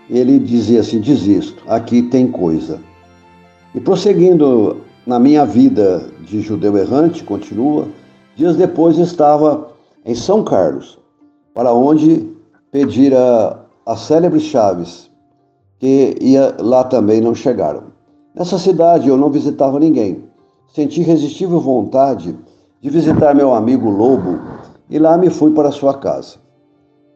Ele 0.08 0.38
dizia 0.38 0.80
assim: 0.80 1.00
desisto, 1.00 1.62
aqui 1.68 2.02
tem 2.02 2.26
coisa. 2.28 2.80
E 3.74 3.80
prosseguindo 3.80 4.78
na 5.06 5.18
minha 5.18 5.44
vida 5.44 6.06
de 6.20 6.40
judeu 6.40 6.76
errante, 6.76 7.22
continua, 7.22 7.86
dias 8.34 8.56
depois 8.56 8.98
estava 8.98 9.68
em 10.04 10.14
São 10.14 10.42
Carlos, 10.42 10.98
para 11.54 11.72
onde 11.72 12.26
pedira 12.72 13.64
as 13.84 14.00
célebres 14.00 14.44
chaves, 14.44 15.10
que 15.78 16.16
ia, 16.20 16.54
lá 16.58 16.84
também 16.84 17.20
não 17.20 17.34
chegaram. 17.34 17.84
Nessa 18.34 18.58
cidade 18.58 19.08
eu 19.08 19.16
não 19.16 19.30
visitava 19.30 19.78
ninguém. 19.78 20.24
Senti 20.74 21.00
irresistível 21.00 21.60
vontade 21.60 22.36
de 22.80 22.90
visitar 22.90 23.34
meu 23.34 23.52
amigo 23.54 23.90
Lobo 23.90 24.38
e 24.90 24.98
lá 24.98 25.16
me 25.18 25.30
fui 25.30 25.52
para 25.52 25.70
sua 25.70 25.94
casa. 25.94 26.36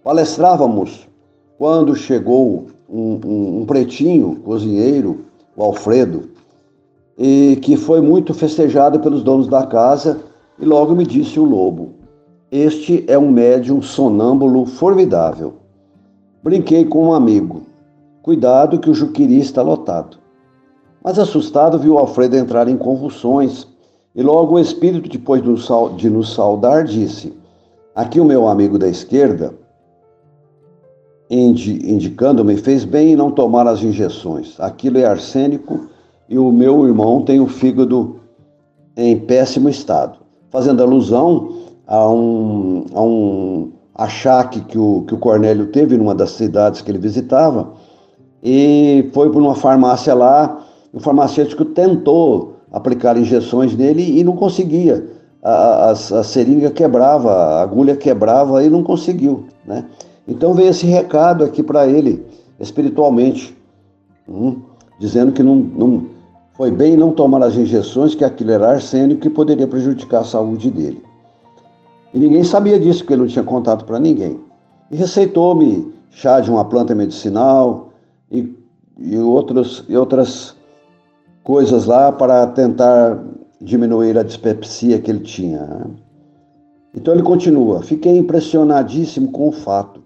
Palestrávamos 0.05 1.09
quando 1.59 1.95
chegou 1.95 2.67
um, 2.89 3.21
um, 3.25 3.61
um 3.61 3.67
pretinho, 3.67 4.37
cozinheiro, 4.45 5.25
o 5.57 5.63
Alfredo, 5.63 6.31
e 7.17 7.59
que 7.63 7.77
foi 7.77 8.01
muito 8.01 8.35
festejado 8.35 9.01
pelos 9.01 9.23
donos 9.23 9.49
da 9.49 9.67
casa, 9.67 10.21
e 10.59 10.65
logo 10.65 10.95
me 10.95 11.07
disse 11.07 11.39
o 11.39 11.45
lobo: 11.45 11.91
Este 12.51 13.05
é 13.07 13.19
um 13.19 13.31
médium 13.31 13.81
sonâmbulo 13.81 14.67
formidável. 14.67 15.55
Brinquei 16.43 16.85
com 16.85 17.07
um 17.07 17.15
amigo. 17.15 17.63
Cuidado 18.23 18.79
que 18.79 18.91
o 18.91 18.95
Juquiri 18.95 19.39
está 19.39 19.63
lotado. 19.63 20.19
Mas 21.03 21.19
assustado, 21.19 21.79
viu 21.79 21.99
Alfredo 21.99 22.37
entrar 22.37 22.69
em 22.69 22.77
convulsões, 22.77 23.67
e 24.15 24.23
logo 24.23 24.55
o 24.55 24.61
espírito, 24.61 25.09
depois 25.09 25.43
de 25.97 26.11
nos 26.11 26.35
saudar, 26.35 26.85
disse: 26.85 27.33
Aqui 27.95 28.19
o 28.19 28.25
meu 28.25 28.49
amigo 28.49 28.79
da 28.79 28.89
esquerda 28.89 29.55
indicando-me, 31.33 32.57
fez 32.59 32.85
bem 32.85 33.13
em 33.13 33.17
não 33.17 33.31
tomar 33.31 33.67
as 33.67 33.83
injeções. 33.83 34.61
Aquilo 34.61 34.99
é 34.99 35.05
arsênico 35.07 35.89
e 36.29 36.39
o 36.39 36.53
meu 36.53 36.87
irmão 36.87 37.23
tem 37.23 37.41
o 37.41 37.47
fígado 37.47 38.21
em 38.97 39.19
péssimo 39.19 39.69
estado, 39.69 40.19
fazendo 40.51 40.83
alusão 40.83 41.57
a 41.87 42.09
um, 42.09 42.85
a 42.95 43.03
um 43.03 43.73
achaque 43.95 44.61
que 44.61 44.79
o, 44.79 45.05
que 45.07 45.15
o 45.15 45.19
Cornélio 45.19 45.67
teve 45.69 45.97
numa 45.97 46.15
das 46.15 46.33
cidades 46.33 46.83
que 46.83 46.91
ele 46.91 46.99
visitava 46.99 47.73
e 48.43 49.09
foi 49.15 49.31
para 49.31 49.41
uma 49.41 49.55
farmácia 49.55 50.15
lá. 50.15 50.65
O 50.93 51.01
farmacêutico 51.01 51.65
tentou 51.65 52.57
aplicar 52.71 53.17
injeções 53.17 53.75
nele 53.75 54.19
e 54.19 54.23
não 54.23 54.37
conseguia. 54.37 55.07
A, 55.43 55.91
a, 55.91 55.95
seringa 56.23 56.71
quebrava, 56.71 57.33
a 57.33 57.63
agulha 57.63 57.97
quebrava 57.97 58.63
e 58.65 58.71
não 58.71 58.83
conseguiu. 58.83 59.47
Né? 59.67 59.85
Então 60.27 60.55
veio 60.55 60.71
esse 60.71 60.87
recado 60.87 61.45
aqui 61.45 61.63
para 61.63 61.87
ele, 61.87 62.25
espiritualmente, 62.61 63.57
hum, 64.29 64.61
dizendo 65.01 65.33
que 65.33 65.43
não, 65.43 65.57
não 65.57 66.07
foi 66.55 66.71
bem 66.71 66.97
não 66.97 67.11
tomar 67.11 67.43
as 67.43 67.57
injeções, 67.57 68.15
que 68.15 68.25
aquilo 68.25 68.53
era 68.53 68.71
arsênico 68.71 69.21
que 69.21 69.31
poderia 69.31 69.67
prejudicar 69.67 70.21
a 70.21 70.25
saúde 70.25 70.71
dele. 70.71 71.03
E 72.15 72.19
ninguém 72.19 72.45
sabia 72.45 72.79
disso, 72.79 73.01
porque 73.01 73.15
ele 73.15 73.23
não 73.23 73.29
tinha 73.29 73.45
contato 73.45 73.85
para 73.85 73.99
ninguém. 73.99 74.39
E 74.91 74.97
receitou-me 74.97 75.93
chá 76.11 76.41
de 76.41 76.51
uma 76.51 76.65
planta 76.65 76.95
medicinal 76.95 77.91
e, 78.31 78.55
e, 78.99 79.19
outros, 79.19 79.85
e 79.89 79.97
outras 79.97 80.55
coisas 81.43 81.87
lá 81.87 82.13
para 82.13 82.47
tentar 82.49 83.19
diminuir 83.63 84.19
a 84.19 84.23
dispepsia 84.23 84.99
que 84.99 85.11
ele 85.11 85.21
tinha. 85.21 85.61
Né? 85.65 85.85
Então 86.95 87.15
ele 87.15 87.23
continua: 87.23 87.83
Fiquei 87.83 88.17
impressionadíssimo 88.17 89.31
com 89.31 89.49
o 89.49 89.53
fato, 89.53 90.03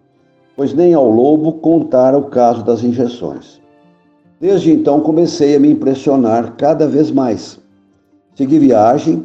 pois 0.55 0.73
nem 0.75 0.95
ao 0.95 1.11
lobo 1.11 1.55
contara 1.55 2.17
o 2.17 2.25
caso 2.25 2.65
das 2.65 2.85
injeções. 2.85 3.61
Desde 4.41 4.71
então 4.71 5.01
comecei 5.01 5.57
a 5.57 5.61
me 5.61 5.71
impressionar 5.71 6.57
cada 6.57 6.87
vez 6.87 7.11
mais. 7.11 7.59
Segui 8.35 8.59
viagem 8.59 9.25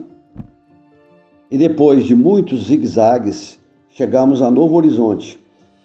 e 1.50 1.58
depois 1.58 2.06
de 2.06 2.16
muitos 2.16 2.68
zigue-zagues, 2.68 3.60
chegamos 3.90 4.42
a 4.42 4.50
Novo 4.50 4.78
Horizonte, 4.78 5.38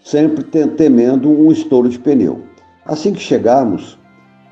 sempre 0.04 0.44
temendo 0.44 1.28
um 1.28 1.50
estouro 1.50 1.88
de 1.88 1.98
pneu. 1.98 2.42
Assim 2.84 3.12
que 3.12 3.18
chegamos, 3.18 3.98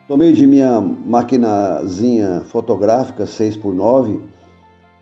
tomei 0.06 0.32
de 0.32 0.46
minha 0.46 0.80
maquinazinha 0.80 2.42
fotográfica 2.46 3.24
6x9 3.24 4.20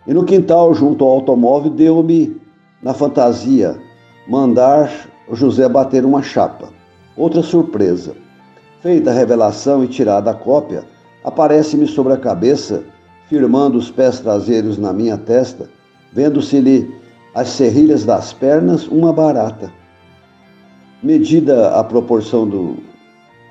e 0.07 0.13
no 0.13 0.25
quintal, 0.25 0.73
junto 0.73 1.03
ao 1.03 1.11
automóvel, 1.11 1.71
deu-me, 1.71 2.35
na 2.81 2.93
fantasia, 2.93 3.77
mandar 4.27 4.91
José 5.31 5.67
bater 5.69 6.05
uma 6.05 6.21
chapa. 6.21 6.69
Outra 7.15 7.41
surpresa. 7.41 8.15
Feita 8.81 9.11
a 9.11 9.13
revelação 9.13 9.83
e 9.83 9.87
tirada 9.87 10.31
a 10.31 10.33
cópia, 10.33 10.83
aparece-me 11.23 11.87
sobre 11.87 12.11
a 12.11 12.17
cabeça, 12.17 12.83
firmando 13.29 13.77
os 13.77 13.89
pés 13.89 14.19
traseiros 14.19 14.77
na 14.77 14.91
minha 14.91 15.17
testa, 15.17 15.69
vendo-se-lhe 16.11 16.93
as 17.33 17.47
serrilhas 17.49 18.03
das 18.03 18.33
pernas, 18.33 18.85
uma 18.87 19.13
barata. 19.13 19.71
Medida 21.01 21.79
a 21.79 21.83
proporção 21.83 22.45
do, 22.45 22.75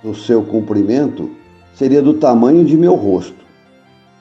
do 0.02 0.14
seu 0.14 0.42
comprimento, 0.42 1.30
seria 1.74 2.02
do 2.02 2.14
tamanho 2.14 2.64
de 2.64 2.76
meu 2.76 2.94
rosto. 2.94 3.42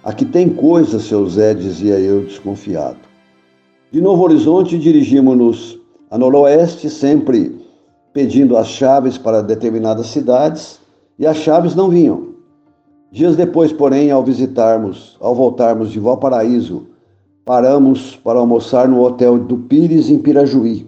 Aqui 0.03 0.25
tem 0.25 0.49
coisa, 0.49 0.99
seu 0.99 1.27
Zé, 1.27 1.53
dizia 1.53 1.99
eu 1.99 2.23
desconfiado. 2.23 2.97
De 3.91 4.01
Novo 4.01 4.23
Horizonte, 4.23 4.77
dirigimos-nos 4.77 5.79
a 6.09 6.17
noroeste, 6.17 6.89
sempre 6.89 7.59
pedindo 8.13 8.57
as 8.57 8.67
chaves 8.67 9.17
para 9.17 9.41
determinadas 9.41 10.07
cidades, 10.07 10.79
e 11.19 11.27
as 11.27 11.37
chaves 11.37 11.75
não 11.75 11.89
vinham. 11.89 12.31
Dias 13.11 13.35
depois, 13.35 13.71
porém, 13.71 14.09
ao 14.09 14.23
visitarmos, 14.23 15.17
ao 15.19 15.35
voltarmos 15.35 15.91
de 15.91 15.99
Valparaíso, 15.99 16.87
paramos 17.45 18.15
para 18.15 18.39
almoçar 18.39 18.87
no 18.87 19.01
hotel 19.01 19.37
do 19.37 19.57
Pires, 19.57 20.09
em 20.09 20.17
Pirajuí. 20.17 20.87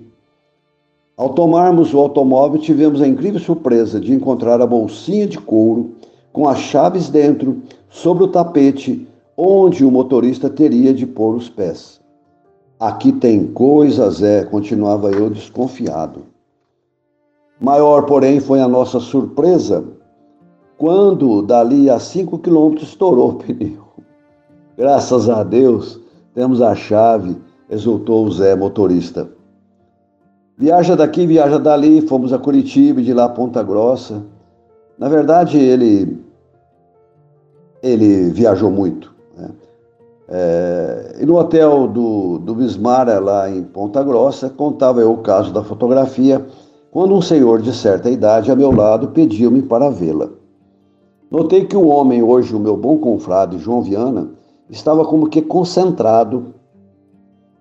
Ao 1.16 1.30
tomarmos 1.30 1.94
o 1.94 2.00
automóvel, 2.00 2.60
tivemos 2.60 3.02
a 3.02 3.08
incrível 3.08 3.40
surpresa 3.40 4.00
de 4.00 4.14
encontrar 4.14 4.62
a 4.62 4.66
bolsinha 4.66 5.28
de 5.28 5.38
couro 5.38 5.92
com 6.34 6.50
as 6.50 6.58
chaves 6.58 7.10
dentro, 7.10 7.62
sobre 7.90 8.26
o 8.26 8.28
tapete, 8.28 9.08
onde 9.38 9.86
o 9.86 9.92
motorista 9.92 10.50
teria 10.50 10.94
de 10.94 11.06
pôr 11.06 11.36
os 11.36 11.48
pés. 11.48 12.02
Aqui 12.80 13.14
tem 13.14 13.48
coisas, 13.48 14.22
é, 14.22 14.44
continuava 14.44 15.12
eu 15.12 15.30
desconfiado. 15.30 16.24
Maior, 17.62 18.06
porém, 18.06 18.42
foi 18.42 18.60
a 18.60 18.68
nossa 18.68 19.00
surpresa 19.00 19.86
quando, 20.78 21.42
dali 21.42 21.90
a 21.90 22.00
cinco 22.00 22.38
quilômetros, 22.38 22.90
estourou 22.90 23.30
o 23.30 23.36
pneu. 23.40 23.84
Graças 24.76 25.30
a 25.30 25.44
Deus, 25.44 26.00
temos 26.34 26.62
a 26.62 26.76
chave, 26.76 27.38
exultou 27.70 28.26
o 28.26 28.32
Zé, 28.32 28.56
motorista. 28.56 29.30
Viaja 30.58 30.96
daqui, 30.96 31.26
viaja 31.26 31.58
dali, 31.60 32.02
fomos 32.02 32.34
a 32.34 32.40
Curitiba 32.40 33.02
e 33.02 33.04
de 33.04 33.14
lá 33.14 33.26
a 33.26 33.30
Ponta 33.30 33.64
Grossa. 33.64 34.24
Na 34.98 35.08
verdade, 35.08 35.58
ele, 35.58 36.23
ele 37.84 38.30
viajou 38.30 38.72
muito. 38.72 39.14
Né? 39.38 39.50
É, 40.30 41.18
e 41.22 41.26
no 41.26 41.38
hotel 41.38 41.88
do, 41.88 42.40
do 42.40 42.56
Bismara, 42.56 43.20
lá 43.20 43.50
em 43.50 43.62
Ponta 43.62 44.02
Grossa, 44.02 44.50
contava 44.50 45.02
eu 45.02 45.12
o 45.12 45.18
caso 45.18 45.52
da 45.52 45.62
fotografia, 45.62 46.44
quando 46.90 47.14
um 47.14 47.22
senhor 47.22 47.62
de 47.62 47.74
certa 47.74 48.10
idade 48.10 48.50
a 48.50 48.56
meu 48.56 48.72
lado 48.72 49.10
pediu-me 49.10 49.62
para 49.62 49.90
vê-la. 49.90 50.30
Notei 51.30 51.66
que 51.66 51.76
o 51.76 51.88
homem, 51.88 52.24
hoje 52.24 52.56
o 52.56 52.60
meu 52.60 52.78
bom 52.78 52.98
confrade 52.98 53.58
João 53.58 53.82
Viana, 53.82 54.30
estava 54.70 55.04
como 55.04 55.28
que 55.28 55.42
concentrado, 55.42 56.54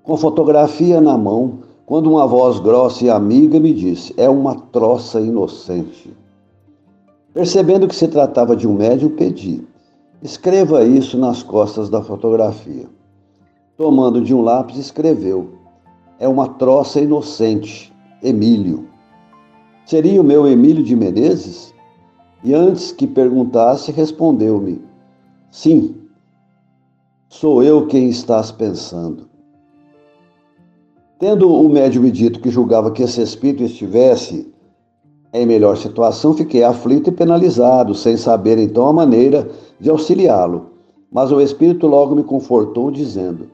com 0.02 0.16
fotografia 0.16 1.00
na 1.00 1.16
mão, 1.16 1.60
quando 1.86 2.10
uma 2.10 2.26
voz 2.26 2.60
grossa 2.60 3.04
e 3.04 3.10
amiga 3.10 3.58
me 3.58 3.72
disse: 3.72 4.14
É 4.16 4.28
uma 4.28 4.54
troça 4.54 5.20
inocente. 5.20 6.14
Percebendo 7.32 7.88
que 7.88 7.94
se 7.94 8.08
tratava 8.08 8.54
de 8.54 8.68
um 8.68 8.74
médium, 8.74 9.10
pedi: 9.10 9.62
Escreva 10.22 10.84
isso 10.84 11.18
nas 11.18 11.42
costas 11.42 11.90
da 11.90 12.00
fotografia. 12.00 12.88
Tomando 13.76 14.22
de 14.22 14.34
um 14.34 14.40
lápis, 14.40 14.76
escreveu: 14.76 15.54
É 16.18 16.28
uma 16.28 16.48
troça 16.48 17.00
inocente, 17.00 17.92
Emílio. 18.22 18.88
Seria 19.84 20.20
o 20.20 20.24
meu 20.24 20.46
Emílio 20.46 20.84
de 20.84 20.94
Menezes? 20.94 21.74
E 22.44 22.54
antes 22.54 22.92
que 22.92 23.06
perguntasse, 23.06 23.90
respondeu-me: 23.90 24.80
Sim, 25.50 26.02
Sou 27.32 27.62
eu 27.62 27.86
quem 27.86 28.10
estás 28.10 28.52
pensando. 28.52 29.26
Tendo 31.18 31.50
o 31.50 31.66
médium 31.66 32.10
dito 32.10 32.38
que 32.38 32.50
julgava 32.50 32.90
que 32.90 33.02
esse 33.02 33.22
espírito 33.22 33.62
estivesse 33.64 34.52
em 35.32 35.46
melhor 35.46 35.76
situação, 35.76 36.34
fiquei 36.34 36.62
aflito 36.62 37.08
e 37.08 37.12
penalizado, 37.12 37.94
sem 37.94 38.16
saber 38.16 38.58
então 38.58 38.86
a 38.86 38.92
maneira 38.92 39.48
de 39.80 39.88
auxiliá-lo. 39.88 40.66
Mas 41.10 41.32
o 41.32 41.40
espírito 41.40 41.86
logo 41.86 42.14
me 42.14 42.22
confortou, 42.22 42.90
dizendo: 42.90 43.48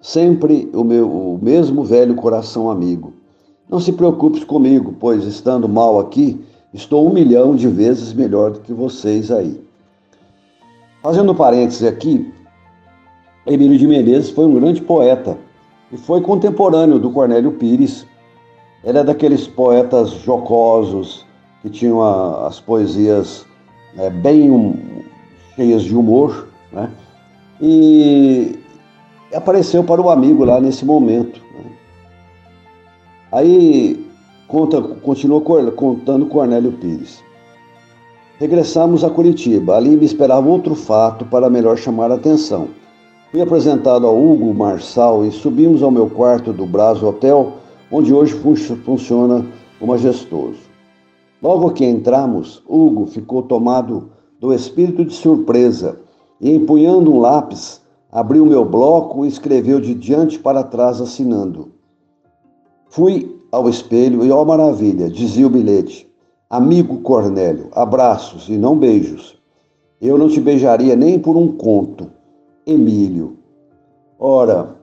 Sempre 0.00 0.68
o, 0.72 0.82
meu, 0.82 1.08
o 1.08 1.38
mesmo 1.40 1.84
velho 1.84 2.14
coração 2.14 2.70
amigo. 2.70 3.12
Não 3.68 3.78
se 3.78 3.92
preocupes 3.92 4.42
comigo, 4.42 4.94
pois 4.98 5.24
estando 5.24 5.68
mal 5.68 6.00
aqui, 6.00 6.40
estou 6.74 7.06
um 7.08 7.12
milhão 7.12 7.54
de 7.54 7.68
vezes 7.68 8.12
melhor 8.12 8.50
do 8.50 8.60
que 8.60 8.72
vocês 8.72 9.30
aí. 9.30 9.60
Fazendo 11.02 11.34
parênteses 11.34 11.86
aqui, 11.86 12.32
Emílio 13.46 13.78
de 13.78 13.86
Menezes 13.86 14.30
foi 14.30 14.44
um 14.44 14.54
grande 14.54 14.82
poeta 14.82 15.38
e 15.90 15.96
foi 15.96 16.20
contemporâneo 16.20 16.98
do 16.98 17.10
Cornélio 17.10 17.52
Pires. 17.52 18.06
Ele 18.82 18.98
é 18.98 19.04
daqueles 19.04 19.46
poetas 19.46 20.10
jocosos 20.10 21.26
que 21.62 21.70
tinham 21.70 22.02
a, 22.02 22.46
as 22.46 22.60
poesias 22.60 23.44
é, 23.98 24.08
bem 24.08 24.50
um, 24.50 24.74
cheias 25.54 25.82
de 25.82 25.94
humor, 25.94 26.48
né? 26.72 26.90
E 27.60 28.58
apareceu 29.34 29.84
para 29.84 30.00
o 30.00 30.08
amigo 30.08 30.44
lá 30.44 30.60
nesse 30.60 30.84
momento. 30.84 31.40
Né? 31.54 31.70
Aí 33.32 34.06
conta, 34.48 34.80
continua 34.80 35.40
contando 35.40 36.26
Cornélio 36.26 36.72
Pires. 36.72 37.22
Regressamos 38.38 39.04
a 39.04 39.10
Curitiba. 39.10 39.76
Ali 39.76 39.90
me 39.90 40.06
esperava 40.06 40.48
outro 40.48 40.74
fato 40.74 41.26
para 41.26 41.50
melhor 41.50 41.76
chamar 41.76 42.10
a 42.10 42.14
atenção. 42.14 42.68
Fui 43.30 43.42
apresentado 43.42 44.06
a 44.06 44.10
Hugo 44.10 44.52
Marçal 44.54 45.24
e 45.26 45.30
subimos 45.30 45.82
ao 45.82 45.90
meu 45.90 46.08
quarto 46.08 46.52
do 46.52 46.66
Brás 46.66 47.02
Hotel, 47.02 47.58
onde 47.90 48.14
hoje 48.14 48.34
fun 48.34 48.54
funciona 48.54 49.44
o 49.80 49.86
majestoso. 49.86 50.58
Logo 51.42 51.70
que 51.70 51.84
entramos, 51.84 52.62
Hugo 52.68 53.06
ficou 53.06 53.42
tomado 53.42 54.10
do 54.38 54.52
espírito 54.52 55.04
de 55.04 55.14
surpresa 55.14 55.98
e, 56.40 56.54
empunhando 56.54 57.12
um 57.12 57.20
lápis, 57.20 57.80
abriu 58.12 58.44
meu 58.44 58.64
bloco 58.64 59.24
e 59.24 59.28
escreveu 59.28 59.80
de 59.80 59.94
diante 59.94 60.38
para 60.38 60.62
trás, 60.62 61.00
assinando. 61.00 61.72
Fui 62.88 63.40
ao 63.50 63.68
espelho 63.68 64.24
e, 64.24 64.30
ó 64.30 64.44
maravilha, 64.44 65.08
dizia 65.08 65.46
o 65.46 65.50
bilhete: 65.50 66.08
Amigo 66.48 67.00
Cornélio, 67.00 67.68
abraços 67.72 68.48
e 68.48 68.56
não 68.56 68.76
beijos. 68.76 69.38
Eu 70.00 70.16
não 70.16 70.28
te 70.28 70.40
beijaria 70.40 70.96
nem 70.96 71.18
por 71.18 71.36
um 71.36 71.48
conto 71.52 72.10
Emílio. 72.66 73.36
Ora, 74.18 74.76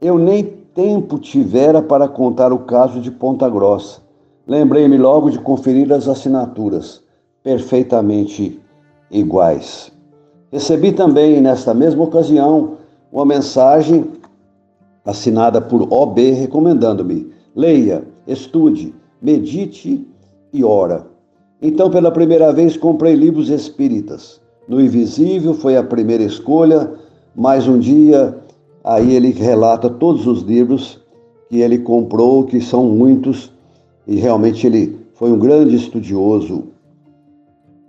eu 0.00 0.18
nem 0.18 0.57
tempo 0.78 1.18
tivera 1.18 1.82
para 1.82 2.06
contar 2.06 2.52
o 2.52 2.60
caso 2.60 3.00
de 3.00 3.10
Ponta 3.10 3.50
Grossa. 3.50 4.00
Lembrei-me 4.46 4.96
logo 4.96 5.28
de 5.28 5.36
conferir 5.40 5.92
as 5.92 6.06
assinaturas, 6.06 7.02
perfeitamente 7.42 8.60
iguais. 9.10 9.90
Recebi 10.52 10.92
também, 10.92 11.40
nesta 11.40 11.74
mesma 11.74 12.04
ocasião, 12.04 12.76
uma 13.10 13.26
mensagem 13.26 14.06
assinada 15.04 15.60
por 15.60 15.92
OB 15.92 16.30
recomendando-me: 16.30 17.28
leia, 17.56 18.04
estude, 18.24 18.94
medite 19.20 20.06
e 20.52 20.62
ora. 20.62 21.04
Então, 21.60 21.90
pela 21.90 22.12
primeira 22.12 22.52
vez, 22.52 22.76
comprei 22.76 23.16
livros 23.16 23.50
espíritas. 23.50 24.40
No 24.68 24.80
Invisível 24.80 25.54
foi 25.54 25.76
a 25.76 25.82
primeira 25.82 26.22
escolha, 26.22 26.88
mas 27.34 27.66
um 27.66 27.80
dia 27.80 28.38
aí 28.88 29.14
ele 29.14 29.32
relata 29.32 29.90
todos 29.90 30.26
os 30.26 30.40
livros 30.40 30.98
que 31.50 31.60
ele 31.60 31.78
comprou, 31.78 32.44
que 32.44 32.58
são 32.58 32.86
muitos, 32.86 33.52
e 34.06 34.16
realmente 34.16 34.66
ele 34.66 34.98
foi 35.12 35.30
um 35.30 35.38
grande 35.38 35.76
estudioso 35.76 36.64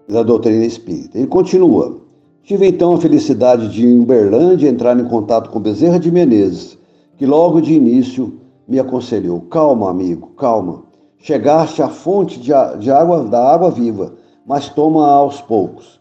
da 0.10 0.24
doutrina 0.24 0.66
espírita. 0.66 1.18
Ele 1.18 1.28
continua: 1.28 1.98
Tive 2.44 2.68
então 2.68 2.94
a 2.94 2.98
felicidade 2.98 3.70
de, 3.70 3.88
em 3.88 4.02
Uberlândia, 4.02 4.68
entrar 4.68 5.00
em 5.00 5.06
contato 5.06 5.50
com 5.50 5.62
Bezerra 5.62 6.00
de 6.00 6.12
Menezes, 6.12 6.78
que 7.16 7.26
logo 7.26 7.62
de 7.62 7.74
início 7.74 8.34
me 8.68 8.78
aconselhou: 8.78 9.40
Calma, 9.42 9.90
amigo, 9.90 10.32
calma. 10.36 10.84
Chegaste 11.18 11.82
à 11.82 11.88
fonte 11.88 12.40
de, 12.40 12.52
de 12.80 12.92
água, 12.92 13.24
da 13.24 13.54
água 13.54 13.72
viva, 13.72 14.16
mas 14.46 14.68
toma 14.68 15.10
aos 15.10 15.40
poucos. 15.40 16.00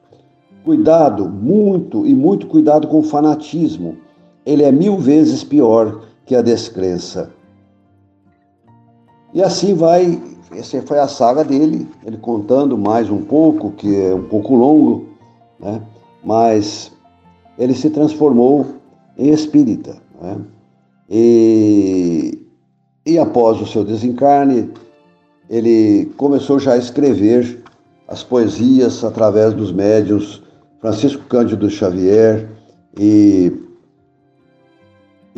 Cuidado, 0.64 1.28
muito 1.28 2.04
e 2.04 2.14
muito 2.14 2.48
cuidado 2.48 2.88
com 2.88 2.98
o 2.98 3.04
fanatismo. 3.04 3.96
Ele 4.48 4.62
é 4.62 4.72
mil 4.72 4.96
vezes 4.96 5.44
pior 5.44 6.00
que 6.24 6.34
a 6.34 6.40
descrença. 6.40 7.30
E 9.34 9.42
assim 9.42 9.74
vai, 9.74 10.18
essa 10.52 10.80
foi 10.80 10.98
a 10.98 11.06
saga 11.06 11.44
dele, 11.44 11.86
ele 12.02 12.16
contando 12.16 12.78
mais 12.78 13.10
um 13.10 13.20
pouco, 13.20 13.72
que 13.72 13.94
é 13.94 14.14
um 14.14 14.22
pouco 14.22 14.54
longo, 14.54 15.04
né? 15.60 15.82
mas 16.24 16.90
ele 17.58 17.74
se 17.74 17.90
transformou 17.90 18.64
em 19.18 19.28
espírita. 19.28 19.98
Né? 20.18 20.38
E, 21.10 22.38
e 23.04 23.18
após 23.18 23.60
o 23.60 23.66
seu 23.66 23.84
desencarne, 23.84 24.70
ele 25.50 26.06
começou 26.16 26.58
já 26.58 26.72
a 26.72 26.78
escrever 26.78 27.62
as 28.08 28.22
poesias 28.22 29.04
através 29.04 29.52
dos 29.52 29.70
médios 29.70 30.42
Francisco 30.80 31.22
Cândido 31.24 31.68
Xavier 31.68 32.48
e 32.98 33.67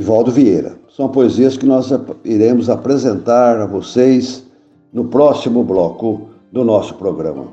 Ivaldo 0.00 0.30
Vieira. 0.30 0.78
São 0.96 1.10
poesias 1.10 1.58
que 1.58 1.66
nós 1.66 1.92
iremos 2.24 2.70
apresentar 2.70 3.60
a 3.60 3.66
vocês 3.66 4.42
no 4.94 5.04
próximo 5.04 5.62
bloco 5.62 6.30
do 6.50 6.64
nosso 6.64 6.94
programa. 6.94 7.48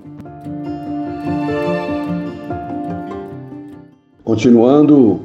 Continuando 4.23 5.19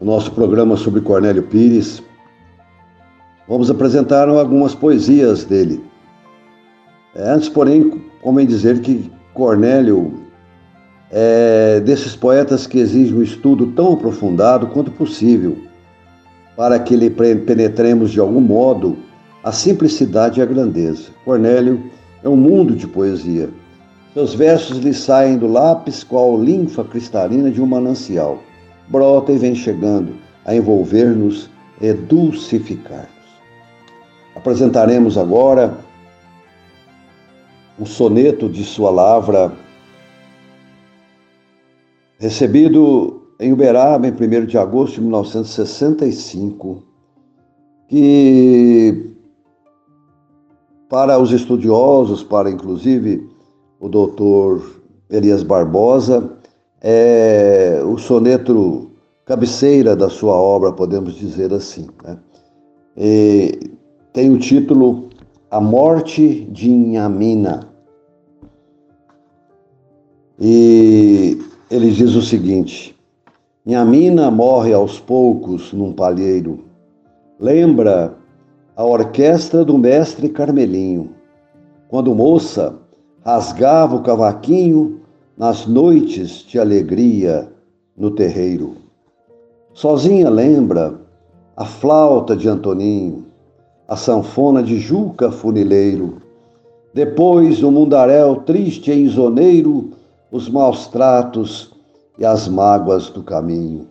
o 0.00 0.04
nosso 0.06 0.32
programa 0.32 0.74
sobre 0.78 1.02
Cornélio 1.02 1.42
Pires, 1.42 2.02
vamos 3.46 3.70
apresentar 3.70 4.30
algumas 4.30 4.74
poesias 4.74 5.44
dele. 5.44 5.84
É, 7.14 7.28
antes, 7.28 7.50
porém, 7.50 8.02
convém 8.22 8.46
dizer 8.46 8.80
que 8.80 9.12
Cornélio 9.34 10.14
é 11.10 11.78
desses 11.80 12.16
poetas 12.16 12.66
que 12.66 12.78
exigem 12.78 13.18
um 13.18 13.22
estudo 13.22 13.66
tão 13.72 13.92
aprofundado 13.92 14.68
quanto 14.68 14.90
possível, 14.90 15.58
para 16.56 16.78
que 16.78 16.96
lhe 16.96 17.10
penetremos 17.10 18.10
de 18.10 18.20
algum 18.20 18.40
modo 18.40 18.96
a 19.42 19.52
simplicidade 19.52 20.40
e 20.40 20.42
a 20.42 20.46
grandeza. 20.46 21.10
Cornélio 21.24 21.90
é 22.22 22.28
um 22.28 22.36
mundo 22.36 22.74
de 22.74 22.86
poesia. 22.86 23.50
Seus 24.14 24.34
versos 24.34 24.78
lhe 24.78 24.94
saem 24.94 25.36
do 25.36 25.48
lápis 25.48 26.04
qual 26.04 26.40
linfa 26.40 26.84
cristalina 26.84 27.50
de 27.50 27.60
um 27.60 27.66
manancial. 27.66 28.38
Brota 28.88 29.32
e 29.32 29.38
vem 29.38 29.54
chegando 29.54 30.14
a 30.44 30.54
envolver-nos 30.54 31.50
e 31.80 31.92
dulcificar-nos. 31.92 33.08
Apresentaremos 34.36 35.18
agora 35.18 35.76
um 37.78 37.84
soneto 37.84 38.48
de 38.48 38.64
sua 38.64 38.90
lavra, 38.90 39.52
recebido 42.18 43.23
em 43.40 43.52
Uberaba 43.52 44.06
em 44.06 44.12
1 44.12 44.46
de 44.46 44.58
agosto 44.58 44.94
de 44.94 45.00
1965, 45.02 46.82
que 47.88 49.10
para 50.88 51.18
os 51.18 51.32
estudiosos, 51.32 52.22
para 52.22 52.50
inclusive 52.50 53.28
o 53.80 53.88
doutor 53.88 54.80
Elias 55.10 55.42
Barbosa, 55.42 56.30
é 56.80 57.82
o 57.84 57.98
soneto 57.98 58.90
cabeceira 59.24 59.96
da 59.96 60.08
sua 60.08 60.34
obra, 60.34 60.72
podemos 60.72 61.14
dizer 61.14 61.52
assim. 61.52 61.88
Né? 62.04 62.18
Tem 64.12 64.30
o 64.30 64.38
título 64.38 65.08
a 65.50 65.60
morte 65.60 66.44
de 66.50 66.68
Inhamina. 66.68 67.68
E 70.38 71.38
ele 71.70 71.90
diz 71.90 72.14
o 72.14 72.22
seguinte: 72.22 72.93
Inhamina 73.66 74.30
morre 74.30 74.74
aos 74.74 75.00
poucos 75.00 75.72
num 75.72 75.90
palheiro. 75.90 76.64
Lembra 77.40 78.14
a 78.76 78.84
orquestra 78.84 79.64
do 79.64 79.78
mestre 79.78 80.28
Carmelinho, 80.28 81.12
quando 81.88 82.14
moça 82.14 82.74
rasgava 83.24 83.96
o 83.96 84.02
cavaquinho 84.02 85.00
nas 85.34 85.66
noites 85.66 86.44
de 86.46 86.58
alegria 86.58 87.48
no 87.96 88.10
terreiro. 88.10 88.76
Sozinha 89.72 90.28
lembra 90.28 91.00
a 91.56 91.64
flauta 91.64 92.36
de 92.36 92.46
Antoninho, 92.46 93.24
a 93.88 93.96
sanfona 93.96 94.62
de 94.62 94.76
Juca 94.78 95.32
Funileiro. 95.32 96.18
Depois, 96.92 97.62
o 97.62 97.70
mundaréu 97.70 98.36
triste 98.42 98.92
e 98.92 99.04
isoneiro, 99.04 99.92
os 100.30 100.50
maus 100.50 100.86
tratos 100.86 101.73
e 102.18 102.24
as 102.24 102.48
mágoas 102.48 103.10
do 103.10 103.22
caminho. 103.22 103.88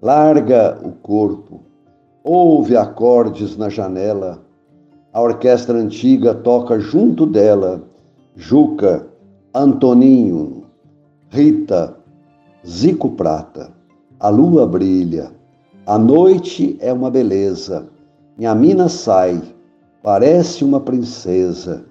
Larga 0.00 0.78
o 0.82 0.92
corpo, 0.92 1.60
ouve 2.22 2.76
acordes 2.76 3.56
na 3.56 3.68
janela, 3.68 4.42
a 5.12 5.20
orquestra 5.20 5.76
antiga 5.76 6.34
toca 6.34 6.78
junto 6.78 7.26
dela, 7.26 7.82
Juca, 8.36 9.06
Antoninho, 9.54 10.64
Rita, 11.30 11.96
Zico 12.66 13.10
Prata. 13.10 13.70
A 14.20 14.28
lua 14.28 14.66
brilha, 14.66 15.30
a 15.86 15.98
noite 15.98 16.76
é 16.80 16.92
uma 16.92 17.10
beleza 17.10 17.88
minha 18.38 18.54
mina 18.54 18.86
sai, 18.86 19.40
parece 20.02 20.62
uma 20.62 20.78
princesa 20.78 21.86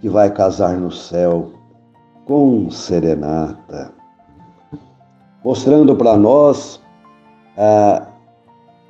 que 0.00 0.08
vai 0.08 0.32
casar 0.32 0.78
no 0.78 0.90
céu 0.90 1.50
com 2.24 2.70
serenata. 2.70 3.99
Mostrando 5.44 5.96
para 5.96 6.16
nós 6.16 6.80
ah, 7.56 8.06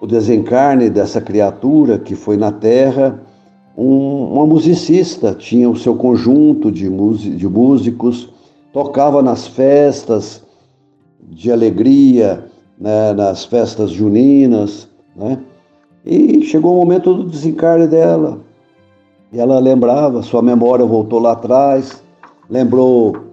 o 0.00 0.06
desencarne 0.06 0.90
dessa 0.90 1.20
criatura 1.20 1.98
que 1.98 2.14
foi 2.14 2.36
na 2.36 2.50
Terra 2.50 3.20
um, 3.76 4.34
uma 4.34 4.46
musicista, 4.46 5.34
tinha 5.34 5.68
o 5.68 5.76
seu 5.76 5.94
conjunto 5.94 6.70
de, 6.70 6.88
de 7.36 7.48
músicos, 7.48 8.32
tocava 8.72 9.22
nas 9.22 9.46
festas 9.46 10.44
de 11.22 11.50
alegria, 11.50 12.44
né, 12.78 13.12
nas 13.12 13.44
festas 13.44 13.90
juninas, 13.90 14.88
né? 15.14 15.38
E 16.04 16.42
chegou 16.42 16.74
o 16.74 16.76
momento 16.76 17.14
do 17.14 17.24
desencarne 17.24 17.86
dela. 17.86 18.40
E 19.32 19.38
ela 19.38 19.58
lembrava, 19.58 20.22
sua 20.22 20.42
memória 20.42 20.84
voltou 20.84 21.20
lá 21.20 21.32
atrás, 21.32 22.02
lembrou 22.48 23.30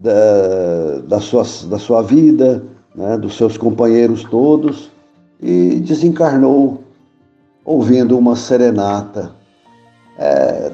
da, 0.00 0.98
da, 1.06 1.20
sua, 1.20 1.44
da 1.68 1.78
sua 1.78 2.02
vida, 2.02 2.64
né, 2.94 3.16
dos 3.18 3.36
seus 3.36 3.56
companheiros 3.56 4.24
todos, 4.24 4.90
e 5.40 5.80
desencarnou 5.80 6.82
ouvindo 7.64 8.18
uma 8.18 8.34
serenata. 8.34 9.32
É, 10.18 10.72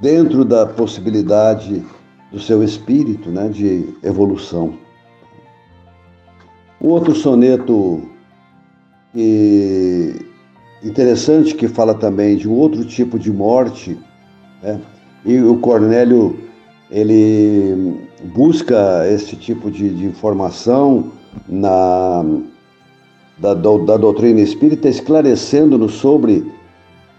dentro 0.00 0.44
da 0.44 0.66
possibilidade 0.66 1.82
do 2.30 2.40
seu 2.40 2.62
espírito 2.62 3.30
né, 3.30 3.48
de 3.48 3.94
evolução. 4.02 4.74
O 6.80 6.88
outro 6.88 7.14
soneto 7.14 8.02
e 9.14 10.14
interessante 10.82 11.54
que 11.54 11.68
fala 11.68 11.94
também 11.94 12.36
de 12.36 12.48
um 12.48 12.52
outro 12.52 12.84
tipo 12.84 13.18
de 13.18 13.32
morte, 13.32 13.98
né? 14.62 14.78
e 15.24 15.40
o 15.40 15.56
Cornélio 15.58 16.43
ele 16.94 18.06
busca 18.32 19.04
esse 19.08 19.34
tipo 19.34 19.68
de, 19.68 19.88
de 19.88 20.04
informação 20.04 21.10
na, 21.48 22.24
da, 23.36 23.52
da 23.52 23.96
doutrina 23.96 24.40
espírita, 24.40 24.88
esclarecendo-nos 24.88 25.94
sobre 25.94 26.48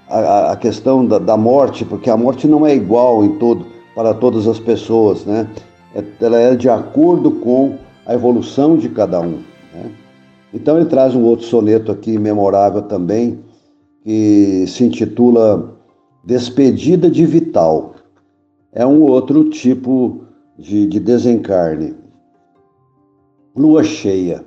a, 0.07 0.53
a 0.53 0.55
questão 0.55 1.05
da, 1.05 1.19
da, 1.19 1.35
morte, 1.35 1.83
porque 1.83 2.09
a 2.09 2.15
morte 2.15 2.47
não 2.47 2.65
é 2.65 2.73
igual 2.73 3.25
em 3.25 3.37
todo, 3.37 3.65
para 3.93 4.13
todas 4.13 4.47
as 4.47 4.59
pessoas, 4.59 5.25
né? 5.25 5.45
É, 5.93 6.01
ela 6.21 6.39
é 6.39 6.55
de 6.55 6.69
acordo 6.69 7.29
com 7.31 7.75
a 8.05 8.13
evolução 8.13 8.77
de 8.77 8.87
cada 8.87 9.19
um. 9.19 9.39
Né? 9.73 9.91
Então 10.53 10.77
ele 10.77 10.85
traz 10.85 11.13
um 11.13 11.23
outro 11.23 11.45
soneto 11.45 11.91
aqui 11.91 12.17
memorável 12.17 12.81
também, 12.83 13.39
que 14.05 14.63
se 14.69 14.85
intitula 14.85 15.75
Despedida 16.23 17.11
de 17.11 17.25
Vital. 17.25 17.94
É 18.77 18.85
um 18.85 19.03
outro 19.03 19.49
tipo 19.49 20.25
de, 20.59 20.85
de 20.85 20.99
desencarne. 20.99 21.95
Lua 23.55 23.85
cheia. 23.85 24.43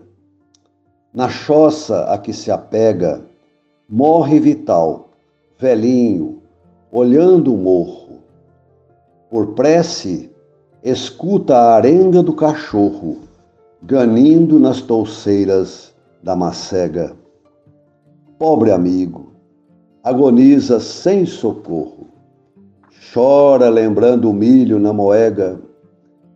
Na 1.14 1.30
choça 1.30 2.04
a 2.04 2.18
que 2.18 2.34
se 2.34 2.50
apega, 2.50 3.24
morre 3.88 4.38
Vital, 4.38 5.12
velhinho, 5.58 6.42
olhando 6.92 7.54
o 7.54 7.56
morro. 7.56 8.18
Por 9.30 9.54
prece, 9.54 10.30
escuta 10.84 11.56
a 11.56 11.76
arenga 11.76 12.22
do 12.22 12.34
cachorro, 12.34 13.20
ganindo 13.82 14.60
nas 14.60 14.82
touceiras 14.82 15.94
da 16.22 16.36
macega. 16.36 17.16
Pobre 18.38 18.72
amigo, 18.72 19.32
agoniza 20.04 20.78
sem 20.80 21.24
socorro. 21.24 22.17
Chora 23.00 23.68
lembrando 23.68 24.28
o 24.28 24.34
milho 24.34 24.78
na 24.78 24.92
moega. 24.92 25.60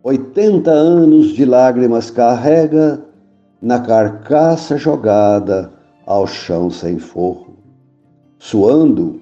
Oitenta 0.01 0.71
anos 0.71 1.33
de 1.33 1.45
lágrimas 1.45 2.09
carrega 2.09 3.01
na 3.61 3.79
carcaça 3.79 4.77
jogada 4.77 5.71
ao 6.05 6.25
chão 6.25 6.69
sem 6.69 6.97
forro. 6.97 7.53
Suando, 8.39 9.21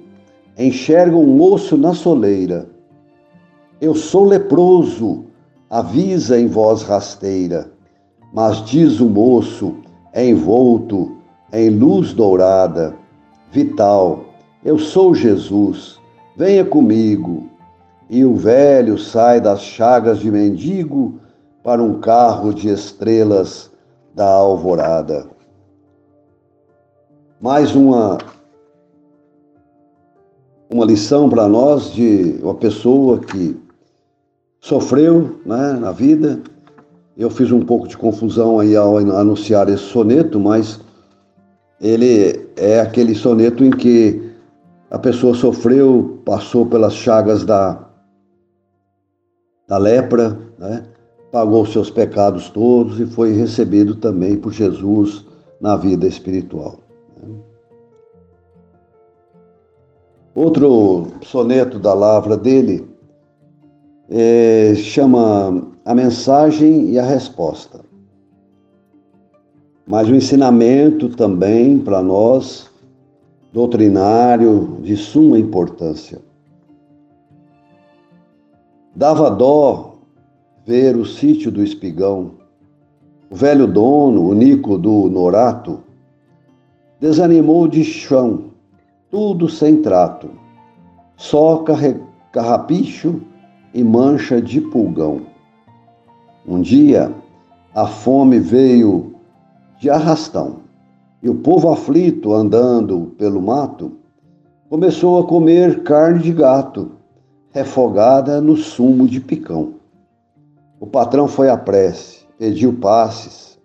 enxerga 0.58 1.16
um 1.16 1.28
moço 1.28 1.78
na 1.78 1.94
soleira. 1.94 2.68
Eu 3.80 3.96
sou 3.96 4.26
leproso, 4.26 5.26
avisa 5.70 6.40
em 6.40 6.48
voz 6.48 6.84
rasteira, 6.84 7.72
mas 8.34 8.64
diz 8.66 9.00
o 9.00 9.10
moço, 9.10 9.76
envolto 10.16 11.18
em 11.54 11.70
luz 11.70 12.14
dourada, 12.14 12.96
vital, 13.52 14.26
eu 14.64 14.80
sou 14.80 15.14
Jesus, 15.14 16.01
venha 16.36 16.66
comigo. 16.66 17.50
E 18.10 18.26
o 18.26 18.36
velho 18.36 18.98
sai 18.98 19.40
das 19.40 19.62
chagas 19.62 20.20
de 20.20 20.30
mendigo 20.30 21.20
para 21.64 21.82
um 21.82 22.00
carro 22.00 22.54
de 22.54 22.70
estrelas 22.70 23.72
da 24.14 24.28
alvorada. 24.28 25.28
Mais 27.40 27.76
uma 27.76 28.18
uma 30.74 30.86
lição 30.86 31.30
para 31.30 31.50
nós 31.50 31.92
de 31.92 32.40
uma 32.42 32.56
pessoa 32.56 33.20
que 33.20 33.60
sofreu 34.62 35.42
né, 35.46 35.74
na 35.74 35.92
vida. 35.92 36.40
Eu 37.18 37.30
fiz 37.30 37.52
um 37.52 37.60
pouco 37.60 37.88
de 37.88 37.98
confusão 37.98 38.60
aí 38.60 38.76
ao 38.76 38.98
anunciar 38.98 39.68
esse 39.68 39.84
soneto, 39.84 40.40
mas 40.40 40.80
ele 41.82 42.48
é 42.56 42.80
aquele 42.80 43.14
soneto 43.14 43.66
em 43.66 43.72
que 43.72 44.21
a 44.92 45.00
pessoa 45.00 45.34
sofreu, 45.34 46.22
passou 46.26 46.66
pelas 46.66 46.94
chagas 46.94 47.46
da, 47.46 47.88
da 49.66 49.78
lepra, 49.78 50.38
né? 50.60 50.84
pagou 51.32 51.66
seus 51.66 51.90
pecados 51.90 52.50
todos 52.50 53.00
e 53.00 53.06
foi 53.06 53.32
recebido 53.32 53.96
também 53.96 54.36
por 54.36 54.52
Jesus 54.52 55.26
na 55.62 55.78
vida 55.78 56.06
espiritual. 56.06 56.78
Né? 57.18 57.34
Outro 60.36 61.08
soneto 61.22 61.80
da 61.80 61.94
lavra 61.94 62.36
dele 62.36 62.86
é, 64.10 64.74
chama 64.76 65.70
A 65.86 65.96
Mensagem 65.96 66.90
e 66.90 67.00
a 67.00 67.04
Resposta. 67.04 67.80
Mas 69.88 70.10
o 70.10 70.16
ensinamento 70.16 71.08
também 71.08 71.80
para 71.80 72.02
nós 72.02 72.71
doutrinário 73.52 74.78
de 74.82 74.96
suma 74.96 75.38
importância. 75.38 76.22
Dava 78.96 79.30
dó 79.30 79.96
ver 80.66 80.96
o 80.96 81.06
sítio 81.06 81.52
do 81.52 81.62
espigão, 81.64 82.32
o 83.30 83.36
velho 83.36 83.68
dono, 83.68 84.28
o 84.28 84.34
Nico 84.34 84.78
do 84.78 85.10
Norato, 85.10 85.82
desanimou 87.00 87.68
de 87.68 87.84
chão, 87.84 88.52
tudo 89.10 89.50
sem 89.50 89.82
trato, 89.82 90.30
só 91.18 91.64
carrapicho 92.32 93.22
e 93.74 93.84
mancha 93.84 94.42
de 94.42 94.62
pulgão. 94.62 95.22
Um 96.48 96.62
dia, 96.62 97.14
a 97.74 97.86
fome 97.86 98.40
veio 98.40 99.16
de 99.80 99.90
arrastão 99.90 100.62
e 101.22 101.30
o 101.30 101.36
povo 101.36 101.70
aflito, 101.70 102.34
andando 102.34 103.14
pelo 103.18 103.42
mato, 103.42 103.92
começou 104.70 105.20
a 105.20 105.28
comer 105.28 105.84
carne 105.84 106.20
de 106.20 106.32
gato, 106.32 106.92
refogada 107.52 108.42
no 108.42 108.56
sumo 108.56 109.08
de 109.08 109.20
picão. 109.20 109.76
O 110.80 110.88
patrão 110.88 111.28
foi 111.28 111.50
à 111.50 111.58
prece, 111.58 112.26
pediu 112.40 112.74
passes. 112.74 113.60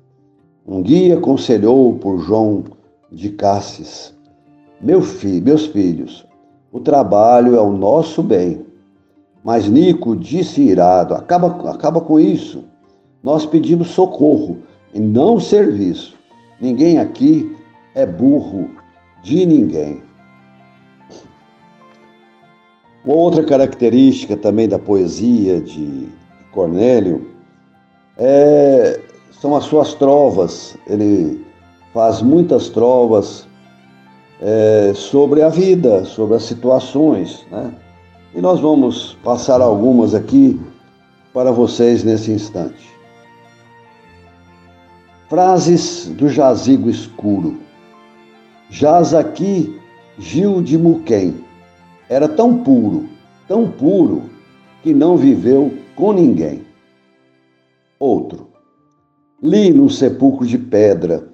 Um 0.66 0.82
guia 0.82 1.16
aconselhou 1.16 1.94
por 1.94 2.18
João 2.18 2.64
de 3.10 3.30
Cassis: 3.30 4.12
Meu 4.80 5.00
filho, 5.00 5.44
meus 5.44 5.66
filhos, 5.66 6.26
o 6.70 6.80
trabalho 6.80 7.56
é 7.56 7.60
o 7.60 7.72
nosso 7.72 8.22
bem. 8.22 8.66
Mas 9.42 9.68
Nico 9.68 10.16
disse 10.16 10.60
irado: 10.60 11.14
acaba, 11.14 11.70
acaba 11.70 12.00
com 12.00 12.18
isso. 12.18 12.64
Nós 13.22 13.46
pedimos 13.46 13.88
socorro 13.88 14.58
e 14.92 15.00
não 15.00 15.38
serviço. 15.38 16.15
Ninguém 16.60 16.98
aqui 16.98 17.54
é 17.94 18.06
burro 18.06 18.70
de 19.22 19.44
ninguém. 19.44 20.02
Uma 23.04 23.14
outra 23.14 23.44
característica 23.44 24.36
também 24.36 24.68
da 24.68 24.78
poesia 24.78 25.60
de 25.60 26.08
Cornélio 26.52 27.28
é, 28.16 29.00
são 29.30 29.54
as 29.54 29.64
suas 29.64 29.94
trovas. 29.94 30.76
Ele 30.86 31.44
faz 31.92 32.22
muitas 32.22 32.68
trovas 32.68 33.46
é, 34.40 34.92
sobre 34.94 35.42
a 35.42 35.48
vida, 35.48 36.04
sobre 36.04 36.36
as 36.36 36.42
situações. 36.44 37.46
Né? 37.50 37.72
E 38.34 38.40
nós 38.40 38.60
vamos 38.60 39.16
passar 39.22 39.60
algumas 39.60 40.14
aqui 40.14 40.60
para 41.32 41.52
vocês 41.52 42.02
nesse 42.02 42.32
instante. 42.32 42.95
Frases 45.28 46.06
do 46.06 46.28
jazigo 46.28 46.88
escuro. 46.88 47.58
Jaz 48.70 49.12
aqui 49.12 49.76
Gil 50.16 50.62
de 50.62 50.78
Muquem. 50.78 51.34
Era 52.08 52.28
tão 52.28 52.62
puro, 52.62 53.08
tão 53.48 53.68
puro, 53.68 54.22
que 54.84 54.94
não 54.94 55.16
viveu 55.16 55.72
com 55.96 56.12
ninguém. 56.12 56.62
Outro. 57.98 58.46
Li 59.42 59.72
num 59.72 59.88
sepulcro 59.88 60.46
de 60.46 60.58
pedra. 60.58 61.26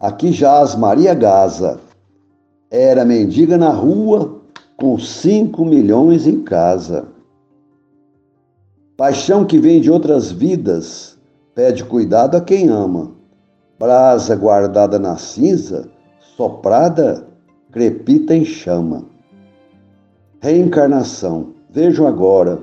Aqui 0.00 0.32
jaz 0.32 0.74
Maria 0.74 1.14
Gaza. 1.14 1.78
Era 2.68 3.04
mendiga 3.04 3.56
na 3.56 3.70
rua, 3.70 4.42
com 4.76 4.98
cinco 4.98 5.64
milhões 5.64 6.26
em 6.26 6.42
casa. 6.42 7.06
Paixão 8.96 9.44
que 9.44 9.60
vem 9.60 9.80
de 9.80 9.92
outras 9.92 10.32
vidas, 10.32 11.16
pede 11.54 11.84
cuidado 11.84 12.36
a 12.36 12.40
quem 12.40 12.68
ama 12.68 13.16
brasa 13.78 14.34
guardada 14.34 14.98
na 14.98 15.16
cinza, 15.16 15.88
soprada, 16.36 17.24
crepita 17.70 18.34
em 18.34 18.44
chama. 18.44 19.04
Reencarnação. 20.40 21.54
Vejam 21.70 22.06
agora 22.06 22.60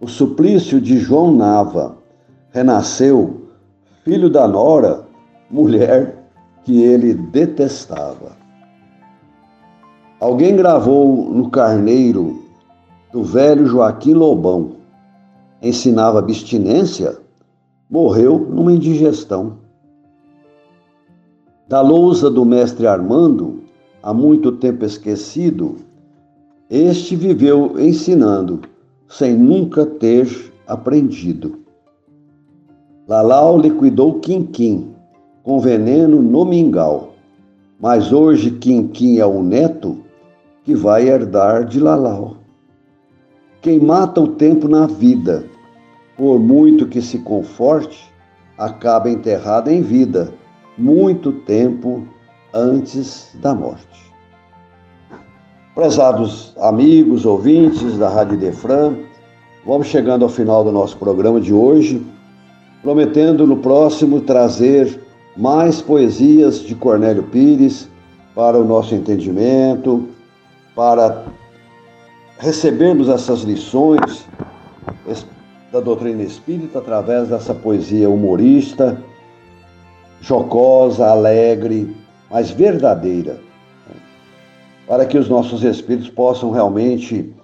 o 0.00 0.06
suplício 0.06 0.80
de 0.80 0.98
João 0.98 1.32
Nava. 1.32 1.96
Renasceu, 2.50 3.48
filho 4.04 4.28
da 4.28 4.46
Nora, 4.46 5.04
mulher 5.50 6.16
que 6.64 6.82
ele 6.82 7.14
detestava. 7.14 8.32
Alguém 10.20 10.54
gravou 10.54 11.32
no 11.32 11.50
carneiro 11.50 12.42
do 13.10 13.24
velho 13.24 13.66
Joaquim 13.66 14.12
Lobão. 14.12 14.76
Ensinava 15.60 16.18
abstinência, 16.18 17.16
morreu 17.90 18.38
numa 18.38 18.72
indigestão. 18.72 19.61
Da 21.72 21.80
lousa 21.80 22.30
do 22.30 22.44
mestre 22.44 22.86
Armando, 22.86 23.62
há 24.02 24.12
muito 24.12 24.52
tempo 24.52 24.84
esquecido, 24.84 25.76
este 26.68 27.16
viveu 27.16 27.80
ensinando, 27.80 28.60
sem 29.08 29.34
nunca 29.34 29.86
ter 29.86 30.52
aprendido. 30.66 31.60
Lalau 33.08 33.58
liquidou 33.58 34.20
Quinquim, 34.20 34.92
com 35.42 35.60
veneno 35.60 36.20
no 36.20 36.44
mingau, 36.44 37.14
mas 37.80 38.12
hoje 38.12 38.50
Quinquim 38.50 39.16
é 39.16 39.24
o 39.24 39.42
neto 39.42 39.96
que 40.64 40.74
vai 40.74 41.08
herdar 41.08 41.64
de 41.64 41.80
Lalau. 41.80 42.36
Quem 43.62 43.80
mata 43.80 44.20
o 44.20 44.28
tempo 44.28 44.68
na 44.68 44.86
vida, 44.86 45.46
por 46.18 46.38
muito 46.38 46.86
que 46.86 47.00
se 47.00 47.20
conforte, 47.20 48.12
acaba 48.58 49.08
enterrado 49.08 49.70
em 49.70 49.80
vida, 49.80 50.34
muito 50.76 51.32
tempo 51.32 52.06
antes 52.52 53.30
da 53.34 53.54
morte. 53.54 54.12
Prezados 55.74 56.54
amigos, 56.60 57.24
ouvintes 57.24 57.96
da 57.96 58.08
Rádio 58.08 58.36
Defran, 58.36 58.94
vamos 59.64 59.86
chegando 59.86 60.24
ao 60.24 60.28
final 60.28 60.62
do 60.62 60.70
nosso 60.70 60.96
programa 60.96 61.40
de 61.40 61.52
hoje, 61.52 62.04
prometendo 62.82 63.46
no 63.46 63.56
próximo 63.56 64.20
trazer 64.20 65.00
mais 65.36 65.80
poesias 65.80 66.60
de 66.60 66.74
Cornélio 66.74 67.22
Pires 67.22 67.88
para 68.34 68.58
o 68.58 68.64
nosso 68.64 68.94
entendimento, 68.94 70.08
para 70.74 71.24
recebermos 72.38 73.08
essas 73.08 73.40
lições 73.42 74.26
da 75.72 75.80
doutrina 75.80 76.22
espírita 76.22 76.78
através 76.78 77.28
dessa 77.28 77.54
poesia 77.54 78.10
humorista, 78.10 79.02
jocosa, 80.22 81.08
alegre, 81.08 81.94
mas 82.30 82.50
verdadeira, 82.50 83.40
para 84.86 85.04
que 85.04 85.18
os 85.18 85.28
nossos 85.28 85.64
espíritos 85.64 86.08
possam 86.08 86.50
realmente 86.50 87.34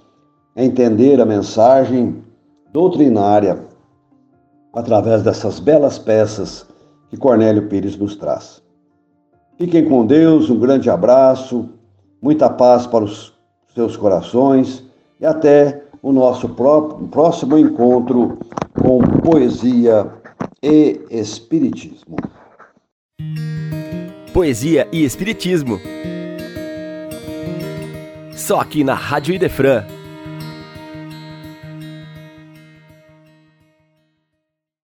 entender 0.57 1.21
a 1.21 1.27
mensagem 1.27 2.23
doutrinária 2.73 3.59
através 4.73 5.23
dessas 5.23 5.59
belas 5.59 5.99
peças 5.99 6.67
que 7.11 7.17
Cornélio 7.17 7.69
Pires 7.69 7.97
nos 7.97 8.15
traz. 8.15 8.63
Fiquem 9.57 9.89
com 9.89 10.07
Deus, 10.07 10.49
um 10.49 10.59
grande 10.59 10.89
abraço, 10.89 11.69
muita 12.23 12.49
paz 12.49 12.87
para 12.87 13.05
os 13.05 13.35
seus 13.75 13.97
corações 13.97 14.85
e 15.21 15.27
até 15.27 15.83
o 16.01 16.13
nosso 16.13 16.49
próximo 17.11 17.59
encontro 17.59 18.39
com 18.81 19.01
poesia 19.21 20.07
e 20.63 21.01
espiritismo. 21.11 22.17
Poesia 24.33 24.87
e 24.93 25.03
espiritismo. 25.05 25.81
Só 28.33 28.61
aqui 28.61 28.85
na 28.85 28.95
Rádio 28.95 29.35
Idefran 29.35 29.85